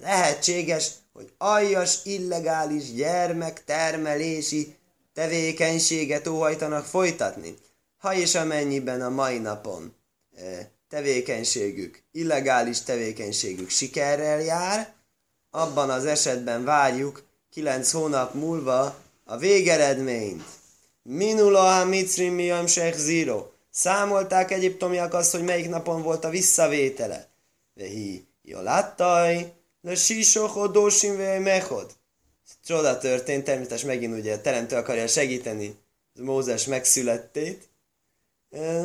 Lehetséges, 0.00 0.90
hogy 1.12 1.32
aljas, 1.38 1.98
illegális 2.04 2.92
gyermek 2.92 3.64
termelési 3.64 4.76
tevékenységet 5.12 6.26
óhajtanak 6.26 6.84
folytatni, 6.84 7.54
ha 7.98 8.14
és 8.14 8.34
amennyiben 8.34 9.02
a 9.02 9.08
mai 9.08 9.38
napon 9.38 9.94
tevékenységük, 10.88 12.02
illegális 12.12 12.82
tevékenységük 12.82 13.68
sikerrel 13.70 14.40
jár, 14.40 14.94
abban 15.50 15.90
az 15.90 16.04
esetben 16.04 16.64
várjuk 16.64 17.22
kilenc 17.54 17.90
hónap 17.90 18.34
múlva 18.34 18.96
a 19.24 19.36
végeredményt. 19.36 20.44
Minula 21.02 21.80
a 21.80 21.84
mitri 21.84 22.28
miam 22.28 22.66
zero. 22.96 23.46
Számolták 23.70 24.50
egyiptomiak 24.50 25.14
azt, 25.14 25.32
hogy 25.32 25.42
melyik 25.42 25.68
napon 25.68 26.02
volt 26.02 26.24
a 26.24 26.28
visszavétele. 26.28 27.28
Vehi, 27.74 28.26
jó 28.42 28.60
láttaj, 28.60 29.52
le 29.82 29.94
sisochodósim 29.94 31.14
mechod. 31.42 31.90
Csoda 32.66 32.98
történt, 32.98 33.44
természetesen 33.44 33.88
megint 33.88 34.18
ugye 34.18 34.34
a 34.34 34.40
teremtő 34.40 34.76
akarja 34.76 35.06
segíteni 35.06 35.76
Mózes 36.14 36.64
megszülettét. 36.64 37.68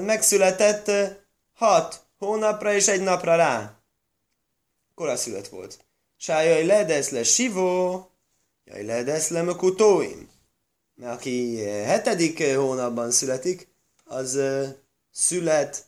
Megszületett 0.01 0.91
hat 1.53 2.01
hónapra 2.17 2.73
és 2.73 2.87
egy 2.87 3.01
napra 3.01 3.35
rá. 3.35 3.73
Koraszület 4.95 5.47
volt. 5.47 5.79
Sájaj 6.17 6.65
ledesz 6.65 7.09
le 7.09 7.23
sivó, 7.23 8.08
jaj 8.69 8.83
ledesz 8.83 9.29
le 9.29 9.41
mökutóim. 9.41 10.29
Mert 10.95 11.13
aki 11.13 11.63
hetedik 11.63 12.55
hónapban 12.55 13.11
születik, 13.11 13.67
az 14.03 14.39
szület 15.11 15.85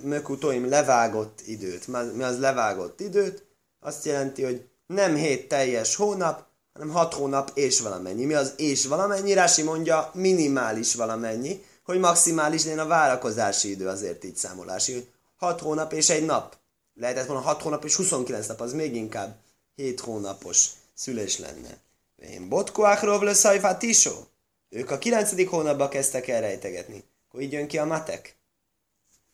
mökutóim 0.00 0.68
levágott 0.68 1.40
időt. 1.46 1.86
Mi 2.14 2.22
az 2.22 2.38
levágott 2.38 3.00
időt? 3.00 3.44
Azt 3.80 4.04
jelenti, 4.04 4.42
hogy 4.42 4.68
nem 4.86 5.14
hét 5.14 5.48
teljes 5.48 5.94
hónap, 5.94 6.46
hanem 6.72 6.88
hat 6.88 7.14
hónap 7.14 7.50
és 7.54 7.80
valamennyi. 7.80 8.24
Mi 8.24 8.34
az 8.34 8.52
és 8.56 8.86
valamennyi? 8.86 9.32
Rási 9.32 9.62
mondja 9.62 10.10
minimális 10.14 10.94
valamennyi, 10.94 11.64
hogy 11.84 11.98
maximális 11.98 12.64
legyen 12.64 12.78
a 12.78 12.86
várakozási 12.86 13.70
idő, 13.70 13.88
azért 13.88 14.24
így 14.24 14.36
számolási, 14.36 14.92
hogy 14.92 15.08
6 15.36 15.60
hónap 15.60 15.92
és 15.92 16.10
egy 16.10 16.24
nap. 16.24 16.56
Lehetett 16.94 17.26
volna 17.26 17.42
6 17.42 17.62
hónap 17.62 17.84
és 17.84 17.96
29 17.96 18.46
nap, 18.46 18.60
az 18.60 18.72
még 18.72 18.94
inkább 18.94 19.36
7 19.74 20.00
hónapos 20.00 20.70
szülés 20.94 21.38
lenne. 21.38 21.78
Én 22.18 22.48
botkoákról 22.48 23.24
lesz 23.24 23.44
a 23.44 23.76
tisó. 23.76 24.26
Ők 24.68 24.90
a 24.90 24.98
9. 24.98 25.48
hónapban 25.48 25.88
kezdtek 25.88 26.28
el 26.28 26.40
rejtegetni. 26.40 27.04
Akkor 27.28 27.40
így 27.40 27.52
jön 27.52 27.66
ki 27.66 27.78
a 27.78 27.84
matek. 27.84 28.36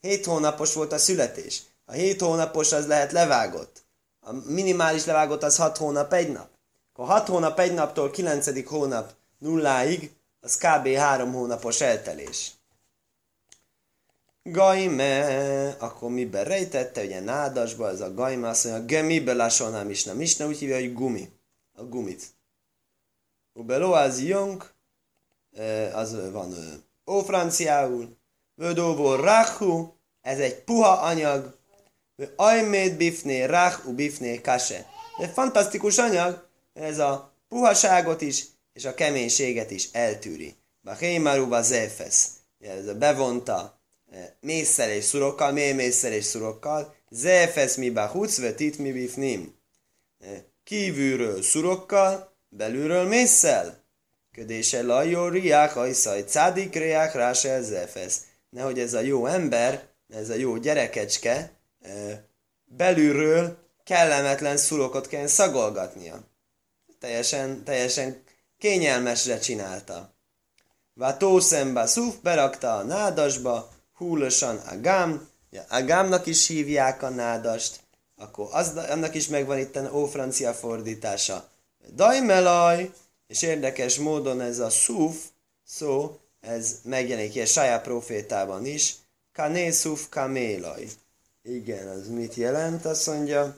7 0.00 0.24
hónapos 0.24 0.74
volt 0.74 0.92
a 0.92 0.98
születés. 0.98 1.62
A 1.84 1.92
7 1.92 2.20
hónapos 2.20 2.72
az 2.72 2.86
lehet 2.86 3.12
levágott. 3.12 3.82
A 4.20 4.32
minimális 4.32 5.04
levágott 5.04 5.42
az 5.42 5.56
6 5.56 5.76
hónap 5.76 6.12
egy 6.12 6.32
nap. 6.32 6.48
Akkor 6.92 7.06
6 7.06 7.28
hónap 7.28 7.58
egy 7.58 7.74
naptól 7.74 8.10
9. 8.10 8.66
hónap 8.68 9.12
nulláig 9.38 10.10
az 10.40 10.56
kb. 10.56 10.88
három 10.88 11.32
hónapos 11.32 11.80
eltelés. 11.80 12.52
Gajme, 14.42 15.68
akkor 15.68 16.10
miben 16.10 16.44
rejtette, 16.44 17.02
ugye 17.02 17.20
nádasba, 17.20 17.88
ez 17.88 18.00
a 18.00 18.14
gajme, 18.14 18.48
azt 18.48 18.64
mondja, 18.64 18.84
gemibe 18.84 19.32
lassolná 19.32 19.82
misna. 19.82 20.12
Misna 20.12 20.46
úgy 20.46 20.58
hívja, 20.58 20.76
hogy 20.76 20.92
gumi. 20.92 21.28
A 21.74 21.82
gumit. 21.82 22.22
Ubelo 23.56 23.92
az 23.92 24.22
jönk, 24.22 24.74
az 25.92 26.30
van 26.32 26.54
ó 27.06 27.20
franciául, 27.20 28.16
vödóból 28.54 29.16
rachu, 29.16 29.92
ez 30.20 30.38
egy 30.38 30.54
puha 30.54 30.90
anyag, 30.90 31.58
ajméd 32.36 32.96
bifné, 32.96 33.46
u 33.84 33.92
bifné 33.94 34.40
kase. 34.40 34.86
Ez 35.18 35.32
fantasztikus 35.32 35.98
anyag, 35.98 36.48
ez 36.72 36.98
a 36.98 37.34
puhaságot 37.48 38.20
is 38.20 38.44
és 38.72 38.84
a 38.84 38.94
keménységet 38.94 39.70
is 39.70 39.88
eltűri. 39.92 40.56
Bachémaruba 40.82 41.62
zefesz. 41.62 42.30
Ez 42.60 42.86
a 42.86 42.94
bevonta 42.94 43.80
mészszer 44.40 44.88
és 44.88 45.04
szurokkal, 45.04 45.52
mély 45.52 45.72
mészszer 45.72 46.12
és 46.12 46.24
szurokkal. 46.24 46.94
Zefesz 47.10 47.76
mi 47.76 47.90
bahutz, 47.90 48.38
vetit 48.38 48.78
mi 48.78 48.92
bifnim. 48.92 49.54
Kívülről 50.64 51.42
szurokkal, 51.42 52.33
belülről 52.56 53.04
mészszel. 53.04 53.82
Ködése 54.32 54.82
lajó 54.82 55.28
riák, 55.28 55.76
ajszaj, 55.76 56.24
cádik 56.24 56.74
riák, 56.74 57.14
ráse 57.14 57.60
zefesz. 57.60 58.20
Nehogy 58.50 58.78
ez 58.78 58.94
a 58.94 59.00
jó 59.00 59.26
ember, 59.26 59.86
ez 60.08 60.30
a 60.30 60.34
jó 60.34 60.56
gyerekecske, 60.56 61.52
belülről 62.64 63.58
kellemetlen 63.84 64.56
szurokot 64.56 65.06
kell 65.06 65.26
szagolgatnia. 65.26 66.20
Teljesen, 67.00 67.64
teljesen 67.64 68.22
kényelmesre 68.58 69.38
csinálta. 69.38 70.14
Vatószemba 70.94 71.86
szuf 71.86 72.14
berakta 72.22 72.76
a 72.76 72.82
nádasba, 72.82 73.70
húlosan 73.94 74.56
Agám, 74.56 75.28
Agámnak 75.68 76.26
is 76.26 76.46
hívják 76.46 77.02
a 77.02 77.08
nádast, 77.08 77.80
akkor 78.16 78.48
az, 78.52 78.76
annak 78.76 79.14
is 79.14 79.28
megvan 79.28 79.58
itt 79.58 79.76
a 79.76 79.90
ófrancia 79.92 80.52
fordítása. 80.54 81.48
Dajmelaj, 81.94 82.90
és 83.26 83.42
érdekes 83.42 83.98
módon 83.98 84.40
ez 84.40 84.58
a 84.58 84.70
szuf 84.70 85.16
szó, 85.66 86.18
ez 86.40 86.80
megjelenik 86.82 87.34
ilyen 87.34 87.46
saját 87.46 87.82
profétában 87.82 88.66
is, 88.66 88.94
kanészuf 89.32 90.08
kamélaj. 90.08 90.88
Igen, 91.42 91.88
az 91.88 92.08
mit 92.08 92.34
jelent? 92.34 92.84
Azt 92.84 93.06
mondja, 93.06 93.56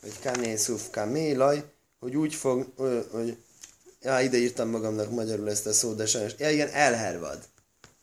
hogy 0.00 0.20
kanészuf 0.22 0.90
kamélaj, 0.90 1.64
hogy 1.98 2.16
úgy 2.16 2.34
fog, 2.34 2.72
hogy 3.10 3.38
Ja, 4.00 4.20
ide 4.20 4.36
írtam 4.36 4.68
magamnak 4.68 5.10
magyarul 5.10 5.50
ezt 5.50 5.66
a 5.66 5.72
szót, 5.72 5.96
de 5.96 6.06
sajnos. 6.06 6.32
Ja, 6.38 6.50
igen, 6.50 6.68
elhervad. 6.68 7.48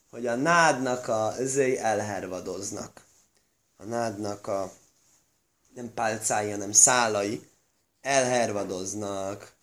Hogy 0.10 0.28
a 0.28 0.36
nádnak 0.36 1.08
a 1.08 1.36
zöi 1.40 1.78
elhervadoznak. 1.78 3.06
A 3.78 3.84
nádnak 3.84 4.48
a 4.48 4.72
nem 5.74 5.94
pálcái, 5.94 6.50
hanem 6.50 6.72
szálai 6.72 7.50
elhervadoznak. 8.02 9.55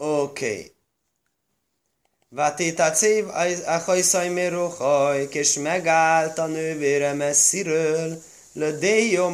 Oké. 0.00 0.72
Vatéta 2.28 2.90
cév 2.90 3.28
a 3.28 4.28
mérohaj, 4.28 5.28
és 5.30 5.54
megállt 5.54 6.38
a 6.38 6.46
nővére 6.46 7.12
messziről, 7.12 8.22
le 8.52 8.70
déjó 8.70 9.28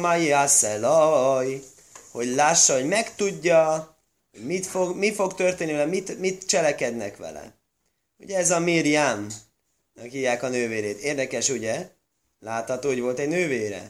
hogy 2.11 2.27
lássa, 2.27 2.73
hogy 2.73 2.87
megtudja, 2.87 3.95
Mit 4.39 4.65
fog, 4.65 4.95
mi 4.95 5.13
fog 5.13 5.33
történni 5.33 5.71
vele, 5.71 5.85
mit, 5.85 6.19
mit 6.19 6.45
cselekednek 6.45 7.17
vele. 7.17 7.53
Ugye 8.17 8.37
ez 8.37 8.51
a 8.51 8.59
Miriam, 8.59 9.27
hívják 10.01 10.43
a 10.43 10.49
nővérét. 10.49 10.99
Érdekes, 10.99 11.49
ugye? 11.49 11.89
Látható, 12.39 12.87
hogy 12.87 12.99
volt 12.99 13.19
egy 13.19 13.27
nővére. 13.27 13.87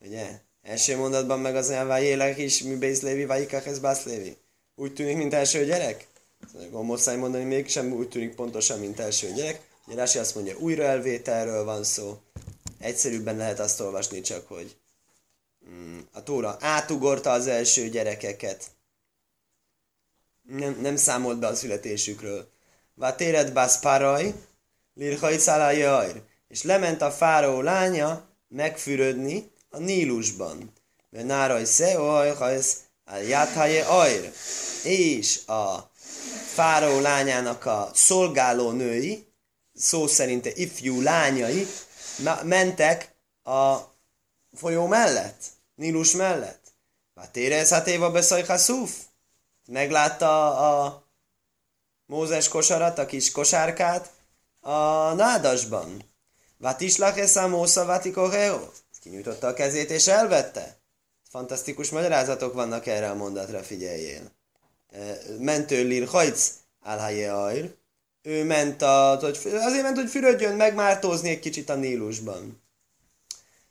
Ugye? 0.00 0.26
Első 0.62 0.96
mondatban 0.96 1.40
meg 1.40 1.56
az 1.56 1.68
olyan 1.68 1.86
vájélek 1.86 2.38
is, 2.38 2.62
mi 2.62 2.74
Bészlévi, 2.74 3.24
Vajikach, 3.24 3.66
ez 3.66 3.78
Bászlévi. 3.78 4.36
Úgy 4.74 4.94
tűnik, 4.94 5.16
mint 5.16 5.34
első 5.34 5.64
gyerek? 5.64 6.06
Akkor 6.54 6.84
muszáj 6.84 7.16
mondani, 7.16 7.44
mégsem 7.44 7.92
úgy 7.92 8.08
tűnik 8.08 8.34
pontosan, 8.34 8.78
mint 8.78 9.00
első 9.00 9.32
gyerek. 9.32 9.60
Ugye 9.86 9.96
Rási 9.96 10.18
azt 10.18 10.34
mondja, 10.34 10.58
újraelvételről 10.58 11.64
van 11.64 11.84
szó. 11.84 12.18
Egyszerűbben 12.78 13.36
lehet 13.36 13.60
azt 13.60 13.80
olvasni 13.80 14.20
csak, 14.20 14.48
hogy 14.48 14.76
mm, 15.68 15.98
a 16.12 16.22
Tóra 16.22 16.56
átugorta 16.60 17.30
az 17.30 17.46
első 17.46 17.88
gyerekeket 17.88 18.70
nem, 20.48 20.78
nem 20.80 20.96
számolt 20.96 21.38
be 21.38 21.46
a 21.46 21.54
születésükről. 21.54 22.48
téred 23.16 23.52
bász 23.52 23.80
paraj, 23.80 24.34
lirhai 24.94 25.38
jajr, 25.78 26.22
és 26.48 26.62
lement 26.62 27.02
a 27.02 27.10
fáraó 27.10 27.60
lánya 27.60 28.28
megfürödni 28.48 29.50
a 29.70 29.78
Nílusban. 29.78 30.72
Náraj 31.10 31.64
szeoj, 31.64 32.28
hajsz, 32.28 32.83
a 33.04 33.16
játhaje 33.16 33.84
ajr. 33.84 34.32
És 34.82 35.46
a 35.46 35.90
fáraó 36.52 37.00
lányának 37.00 37.66
a 37.66 37.90
szolgáló 37.94 38.70
női, 38.70 39.32
szó 39.74 40.06
szerint 40.06 40.46
ifjú 40.46 41.00
lányai, 41.00 41.66
mentek 42.42 43.14
a 43.42 43.76
folyó 44.52 44.86
mellett, 44.86 45.42
Nílus 45.74 46.12
mellett. 46.12 46.62
Vátérez 47.14 47.70
hát 47.70 47.86
éva 47.86 48.10
beszajha 48.10 48.58
szúf 48.58 48.90
meglátta 49.66 50.56
a 50.56 51.02
Mózes 52.06 52.48
kosarat, 52.48 52.98
a 52.98 53.06
kis 53.06 53.32
kosárkát 53.32 54.10
a 54.60 55.12
nádasban. 55.12 56.12
Vatislach 56.56 57.18
eszá 57.18 57.46
mósza 57.46 57.84
vatikoheo. 57.84 58.68
Kinyújtotta 59.00 59.46
a 59.46 59.54
kezét 59.54 59.90
és 59.90 60.06
elvette. 60.06 60.78
Fantasztikus 61.34 61.90
magyarázatok 61.90 62.54
vannak 62.54 62.86
erre 62.86 63.10
a 63.10 63.14
mondatra, 63.14 63.62
figyeljél. 63.62 64.30
Mentő 65.38 65.84
lir 65.84 66.06
hajc 66.06 66.50
álhaje 66.82 67.72
Ő 68.22 68.44
ment 68.44 68.82
a, 68.82 69.18
hogy, 69.20 69.38
azért 69.44 69.82
ment, 69.82 69.96
hogy 69.96 70.10
fürödjön 70.10 70.56
megmártózni 70.56 71.28
egy 71.28 71.38
kicsit 71.38 71.68
a 71.68 71.74
Nílusban. 71.74 72.62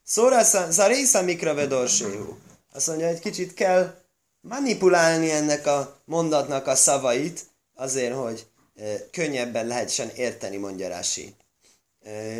Szóra 0.04 0.44
szarésza 0.72 1.22
mikra 1.22 1.54
vedorséhu. 1.54 2.38
Azt 2.74 2.88
mondja, 2.88 3.08
egy 3.08 3.20
kicsit 3.20 3.54
kell 3.54 3.96
manipulálni 4.42 5.32
ennek 5.32 5.66
a 5.66 6.00
mondatnak 6.06 6.68
a 6.68 6.76
szavait, 6.76 7.46
azért, 7.76 8.16
hogy 8.16 8.48
könnyebben 9.12 9.68
lehessen 9.68 10.10
érteni, 10.10 10.58
mondja 10.58 10.88
Rási. 10.88 11.36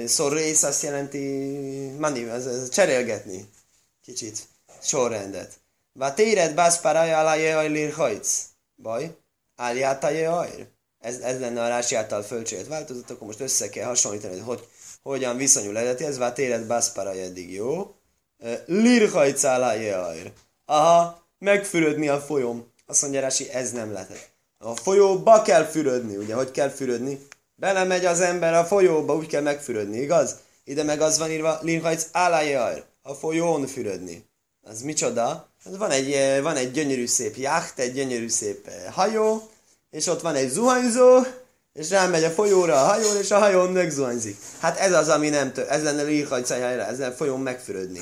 Szorrész 0.06 0.64
azt 0.64 0.84
jelenti, 0.84 1.48
mani, 2.00 2.24
az, 2.24 2.46
az 2.46 2.70
cserélgetni 2.70 3.50
kicsit 4.02 4.52
sorrendet. 4.84 5.54
téred 6.16 6.54
bászpárája 6.54 7.20
alá 7.20 7.36
jehajlir 7.36 7.94
hajc. 7.94 8.44
Baj, 8.76 9.16
állját 9.56 10.04
a 10.04 10.10
jehajr. 10.10 10.68
Ez, 11.00 11.18
ez 11.18 11.40
lenne 11.40 11.64
a 11.64 11.68
Rási 11.68 11.96
által 11.96 12.22
fölcsélt 12.22 12.68
változat, 12.68 13.10
akkor 13.10 13.28
most 13.28 13.40
össze 13.40 13.70
kell 13.70 13.86
hasonlítani, 13.86 14.40
hogy, 14.40 14.46
hogy 14.46 14.68
hogyan 15.02 15.38
viszonyul 15.38 15.78
eredeti, 15.78 16.04
ez 16.04 16.20
téred 16.34 16.68
bászpárája 16.68 17.24
eddig 17.24 17.54
jó. 17.54 17.96
Lirhajc 18.66 19.44
alá 19.44 19.74
jehajr. 19.74 20.32
Aha, 20.66 21.28
megfürödni 21.40 22.10
a 22.10 22.20
folyom. 22.20 22.72
Azt 22.86 23.02
mondja 23.02 23.22
Rási, 23.22 23.50
ez 23.50 23.72
nem 23.72 23.92
lehet. 23.92 24.32
A 24.58 24.76
folyóba 24.76 25.42
kell 25.42 25.66
fürödni, 25.66 26.16
ugye, 26.16 26.34
hogy 26.34 26.52
kell 26.52 26.70
fürödni? 26.70 27.28
Belemegy 27.56 28.06
az 28.06 28.20
ember 28.20 28.54
a 28.54 28.66
folyóba, 28.66 29.16
úgy 29.16 29.28
kell 29.28 29.42
megfürödni, 29.42 29.98
igaz? 29.98 30.36
Ide 30.64 30.84
meg 30.84 31.02
az 31.02 31.18
van 31.18 31.32
írva, 31.32 31.60
linhajc 31.62 32.08
állájajr, 32.12 32.84
a 33.02 33.14
folyón 33.14 33.68
fürödni. 33.68 34.26
Az 34.64 34.82
micsoda? 34.82 35.48
Hát 35.64 35.76
van 35.76 35.92
egy, 35.92 36.12
eh, 36.12 36.42
van 36.42 36.56
egy 36.56 36.72
gyönyörű 36.72 37.06
szép 37.06 37.36
jacht, 37.36 37.80
egy 37.80 37.94
gyönyörű 37.94 38.30
szép 38.30 38.68
eh, 38.68 38.94
hajó, 38.94 39.50
és 39.92 40.08
ott 40.08 40.22
van 40.22 40.36
egy 40.36 40.50
zuhanyzó, 40.50 41.20
és 41.74 41.90
rámegy 41.90 42.24
a 42.24 42.30
folyóra 42.30 42.82
a 42.82 42.86
hajó, 42.86 43.14
és 43.20 43.32
a 43.32 43.38
hajón 43.38 43.72
megzuhanyzik. 43.72 44.38
Hát 44.60 44.80
ez 44.80 44.94
az, 44.94 45.10
ami 45.10 45.30
nem 45.30 45.54
tő, 45.54 45.68
ez 45.68 45.84
lenne 45.84 46.02
lirhajcájára, 46.02 46.86
ezzel 46.86 47.16
folyón 47.16 47.40
megfürödni. 47.40 48.02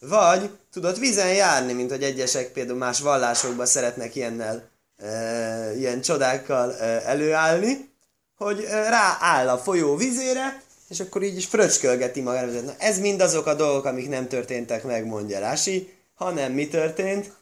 Vagy 0.00 0.50
tudod 0.72 0.98
vízen 0.98 1.34
járni, 1.34 1.72
mint 1.72 1.90
hogy 1.90 2.02
egyesek 2.02 2.52
például 2.52 2.78
más 2.78 3.00
vallásokban 3.00 3.66
szeretnek 3.66 4.14
ilyennel, 4.14 4.68
e, 4.96 5.76
ilyen 5.76 6.00
csodákkal 6.00 6.74
e, 6.74 6.84
előállni, 7.06 7.90
hogy 8.36 8.64
rááll 8.68 9.48
a 9.48 9.58
folyó 9.58 9.96
vizére, 9.96 10.62
és 10.88 11.00
akkor 11.00 11.22
így 11.22 11.36
is 11.36 11.46
fröcskölgeti 11.46 12.20
magára. 12.20 12.60
Na, 12.60 12.74
ez 12.78 12.98
mind 12.98 13.20
azok 13.20 13.46
a 13.46 13.54
dolgok, 13.54 13.84
amik 13.84 14.08
nem 14.08 14.28
történtek 14.28 14.84
meg, 14.84 15.06
mondja 15.06 15.38
Rási, 15.38 15.99
hanem 16.20 16.52
mi 16.52 16.68
történt? 16.68 17.32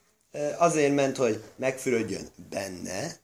Azért 0.59 0.95
ment, 0.95 1.17
hogy 1.17 1.43
megfürödjön 1.57 2.29
benne. 2.51 3.17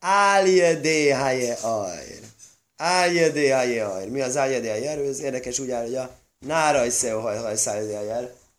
Álje 0.00 0.74
déhaje 0.74 1.52
ajr. 1.52 2.20
Álje 2.76 3.30
déhaje 3.30 3.84
ajr. 3.84 4.08
Mi 4.08 4.20
az 4.20 4.36
álje 4.36 4.60
déhaje 4.60 4.90
ajr? 4.90 5.08
Ez 5.08 5.20
érdekes 5.20 5.58
úgy 5.58 5.70
áll, 5.70 5.82
hogy 5.82 5.94
a 5.94 6.10
náraj 6.38 6.90
haj 7.00 7.54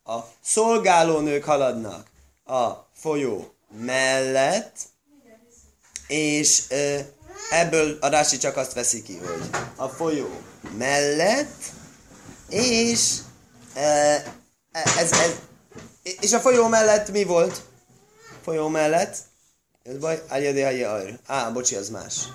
A 0.03 0.19
szolgálónők 0.41 1.43
haladnak 1.43 2.07
a 2.45 2.69
folyó 2.93 3.53
mellett, 3.77 4.75
és 6.07 6.63
Ebből 7.49 7.97
a 8.01 8.07
Rási 8.07 8.37
csak 8.37 8.57
azt 8.57 8.73
veszi 8.73 9.01
ki, 9.01 9.17
hogy 9.17 9.49
a 9.75 9.87
folyó 9.87 10.41
mellett, 10.77 11.63
és 12.49 13.17
e, 13.73 13.81
ez, 14.71 15.11
ez, 15.11 15.35
és 16.03 16.33
a 16.33 16.39
folyó 16.39 16.67
mellett 16.67 17.11
mi 17.11 17.23
volt? 17.23 17.61
Folyó 18.41 18.67
mellett? 18.67 19.17
Ez 19.83 19.97
baj? 19.97 20.23
Ágyadé, 20.27 20.83
ajr. 20.83 21.19
Á, 21.25 21.49
bocsi, 21.49 21.75
az 21.75 21.89
más. 21.89 22.27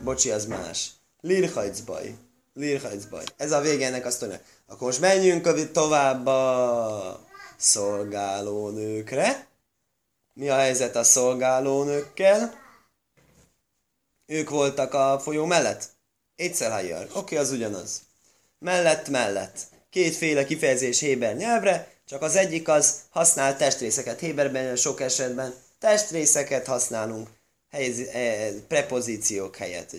Bocsi, 0.00 0.30
az 0.30 0.46
más. 0.46 0.90
Lirhajc 1.20 1.80
baj. 1.80 2.14
Lirhajc 2.54 3.04
baj. 3.04 3.24
Ez 3.36 3.52
a 3.52 3.60
vége 3.60 3.86
ennek 3.86 4.06
a 4.06 4.10
sztorinak. 4.10 4.42
Akkor 4.66 4.86
most 4.86 5.00
menjünk 5.00 5.70
tovább 5.72 6.26
a 6.26 7.26
szolgálónőkre. 7.56 9.46
Mi 10.34 10.48
a 10.48 10.56
helyzet 10.56 10.96
a 10.96 11.04
szolgálónőkkel? 11.04 12.66
Ők 14.26 14.50
voltak 14.50 14.94
a 14.94 15.20
folyó 15.22 15.44
mellett? 15.44 15.88
Étszelhajar. 16.36 17.04
Oké, 17.04 17.18
okay, 17.18 17.38
az 17.38 17.50
ugyanaz. 17.50 18.02
Mellett, 18.58 19.08
mellett. 19.08 19.58
Kétféle 19.90 20.44
kifejezés 20.44 21.00
Héber 21.00 21.36
nyelvre, 21.36 21.97
csak 22.08 22.22
az 22.22 22.36
egyik 22.36 22.68
az 22.68 22.94
használ 23.10 23.56
testrészeket. 23.56 24.20
Héberben 24.20 24.76
sok 24.76 25.00
esetben 25.00 25.54
testrészeket 25.78 26.66
használunk 26.66 27.28
helyez, 27.70 27.98
e, 27.98 28.50
prepozíciók 28.68 29.56
helyett. 29.56 29.94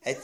Egy 0.00 0.18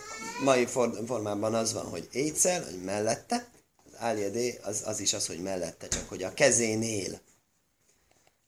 mai 0.44 0.66
formában 1.06 1.54
az 1.54 1.72
van, 1.72 1.84
hogy 1.84 2.08
étszel, 2.12 2.64
hogy 2.64 2.82
mellette, 2.84 3.46
az 3.86 3.92
áljadé 3.98 4.60
az, 4.62 4.82
az 4.86 5.00
is 5.00 5.12
az, 5.12 5.26
hogy 5.26 5.42
mellette, 5.42 5.88
csak 5.88 6.08
hogy 6.08 6.22
a 6.22 6.34
kezénél. 6.34 7.20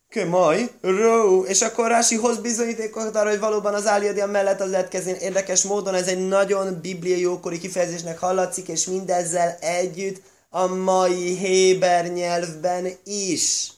Kömaj, 0.09 0.71
ró, 0.81 1.45
és 1.45 1.63
akkor 1.63 1.89
Rási 1.89 2.17
hoz 2.17 2.39
bizonyítékokat 2.39 3.17
arra, 3.17 3.31
hogy 3.31 3.39
valóban 3.39 3.75
az 3.75 3.87
Áliadia 3.87 4.27
mellett 4.27 4.61
az 4.61 4.71
lehet 4.71 4.89
kezdeni. 4.89 5.19
Érdekes 5.21 5.63
módon 5.63 5.95
ez 5.95 6.09
egy 6.09 6.29
nagyon 6.29 6.81
bibliai 6.81 7.21
jókori 7.21 7.59
kifejezésnek 7.59 8.19
hallatszik, 8.19 8.69
és 8.69 8.85
mindezzel 8.85 9.57
együtt 9.61 10.23
a 10.57 10.67
mai 10.67 11.37
Héber 11.37 12.13
nyelvben 12.13 12.89
is. 13.05 13.73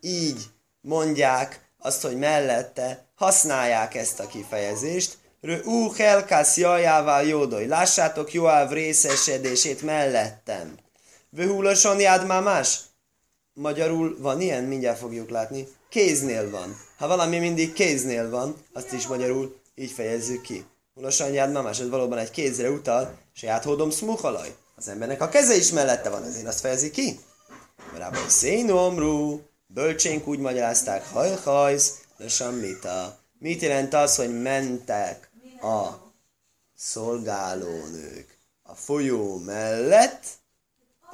Így 0.00 0.42
mondják 0.80 1.70
azt, 1.78 2.02
hogy 2.02 2.18
mellette 2.18 3.04
használják 3.14 3.94
ezt 3.94 4.20
a 4.20 4.26
kifejezést. 4.26 5.18
Ú, 5.64 5.90
helkász 5.90 6.56
jajával 6.56 7.22
jódoj. 7.22 7.66
Lássátok 7.66 8.32
Joáv 8.32 8.70
részesedését 8.70 9.82
mellettem. 9.82 10.74
Vöhúloson 11.30 12.00
jád 12.00 12.26
más? 12.26 12.80
Magyarul 13.52 14.16
van 14.18 14.40
ilyen? 14.40 14.64
Mindjárt 14.64 14.98
fogjuk 14.98 15.30
látni. 15.30 15.68
Kéznél 15.88 16.50
van. 16.50 16.76
Ha 16.98 17.06
valami 17.06 17.38
mindig 17.38 17.72
kéznél 17.72 18.30
van, 18.30 18.56
azt 18.72 18.92
is 18.92 19.06
magyarul 19.06 19.56
így 19.74 19.90
fejezzük 19.90 20.40
ki. 20.42 20.64
Ulasan 20.94 21.32
jád 21.32 21.52
mamás, 21.52 21.80
ez 21.80 21.88
valóban 21.88 22.18
egy 22.18 22.30
kézre 22.30 22.70
utal, 22.70 23.18
saját 23.32 23.64
hódom 23.64 23.90
szmuhalaj. 23.90 24.54
Az 24.76 24.88
embernek 24.88 25.20
a 25.20 25.28
keze 25.28 25.56
is 25.56 25.70
mellette 25.70 26.08
van, 26.08 26.24
ezért 26.24 26.46
azt 26.46 26.60
fejezi 26.60 26.90
ki. 26.90 27.20
Mert 27.98 28.30
szénomrú, 28.30 29.42
bölcsénk 29.66 30.26
úgy 30.26 30.38
magyarázták, 30.38 31.06
hajhajsz, 31.06 31.94
de 32.16 32.28
semmita. 32.28 33.18
Mit 33.38 33.62
jelent 33.62 33.94
az, 33.94 34.16
hogy 34.16 34.42
mentek 34.42 35.30
a 35.60 35.88
szolgálónők 36.76 38.38
a 38.62 38.74
folyó 38.74 39.38
mellett, 39.38 40.24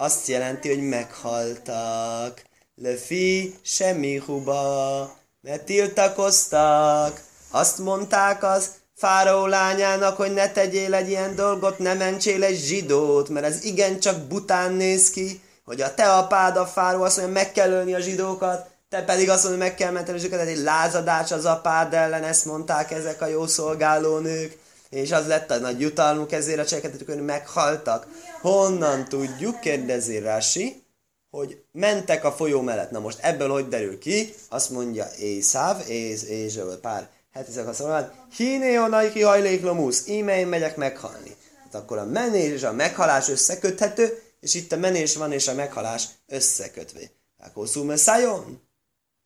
azt 0.00 0.26
jelenti, 0.26 0.68
hogy 0.68 0.88
meghaltak. 0.88 2.42
Lefi 2.74 3.58
semmi 3.62 4.16
huba, 4.16 5.16
mert 5.40 5.64
tiltakoztak. 5.64 7.22
Azt 7.50 7.78
mondták 7.78 8.42
az 8.42 8.70
fáraó 9.00 9.46
lányának, 9.46 10.16
hogy 10.16 10.32
ne 10.32 10.50
tegyél 10.50 10.94
egy 10.94 11.08
ilyen 11.08 11.34
dolgot, 11.34 11.78
ne 11.78 11.94
mentsél 11.94 12.44
egy 12.44 12.58
zsidót, 12.58 13.28
mert 13.28 13.46
ez 13.46 13.64
igencsak 13.64 14.18
bután 14.18 14.72
néz 14.72 15.10
ki, 15.10 15.40
hogy 15.64 15.80
a 15.80 15.94
te 15.94 16.12
apád, 16.12 16.56
a 16.56 16.66
fáraó 16.66 17.02
azt 17.02 17.16
mondja, 17.16 17.34
meg 17.34 17.52
kell 17.52 17.70
ölni 17.70 17.94
a 17.94 18.00
zsidókat, 18.00 18.68
te 18.88 19.02
pedig 19.04 19.30
azt 19.30 19.42
mondja, 19.44 19.62
meg 19.62 19.74
kell 19.74 19.90
menteni 19.90 20.18
a 20.18 20.20
zsidókat, 20.20 20.46
egy 20.46 20.62
lázadás 20.62 21.32
az 21.32 21.44
apád 21.44 21.94
ellen, 21.94 22.24
ezt 22.24 22.44
mondták 22.44 22.90
ezek 22.90 23.22
a 23.22 23.26
jó 23.26 23.46
szolgálónők 23.46 24.58
és 24.90 25.12
az 25.12 25.26
lett 25.26 25.50
a 25.50 25.58
nagy 25.58 25.80
jutalmuk, 25.80 26.32
ezért 26.32 26.58
a 26.58 26.64
cselekedetek 26.64 27.20
meghaltak. 27.20 28.06
Honnan 28.40 29.04
tudjuk, 29.04 29.60
kérdezi 29.60 30.18
Rási, 30.18 30.82
hogy 31.30 31.62
mentek 31.72 32.24
a 32.24 32.32
folyó 32.32 32.60
mellett. 32.60 32.90
Na 32.90 32.98
most 32.98 33.18
ebből 33.20 33.50
hogy 33.50 33.68
derül 33.68 33.98
ki? 33.98 34.34
Azt 34.48 34.70
mondja 34.70 35.06
Észáv, 35.18 35.82
és, 35.86 36.22
és 36.22 36.58
pár 36.80 37.08
heti 37.32 37.52
szakasz 37.52 37.78
van, 37.78 38.12
Híné 38.36 38.78
onai 38.78 39.20
hajlék 39.20 39.62
lomusz, 39.62 40.06
íme 40.06 40.38
én 40.38 40.46
megyek 40.46 40.76
meghalni. 40.76 41.36
Hát 41.62 41.74
akkor 41.74 41.98
a 41.98 42.04
menés 42.04 42.52
és 42.52 42.62
a 42.62 42.72
meghalás 42.72 43.28
összeköthető, 43.28 44.22
és 44.40 44.54
itt 44.54 44.72
a 44.72 44.76
menés 44.76 45.16
van 45.16 45.32
és 45.32 45.48
a 45.48 45.54
meghalás 45.54 46.04
összekötve. 46.26 47.00
Akkor 47.38 47.68
szájon? 47.96 48.62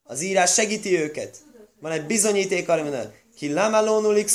Az 0.03 0.21
írás 0.21 0.53
segíti 0.53 1.01
őket. 1.01 1.37
Van 1.81 1.93
egy 1.93 2.07
bizonyíték 2.07 2.69
arra, 2.69 2.83
hogy 2.83 3.13
ki 3.37 3.53
lama 3.53 3.81
lónulik 3.81 4.29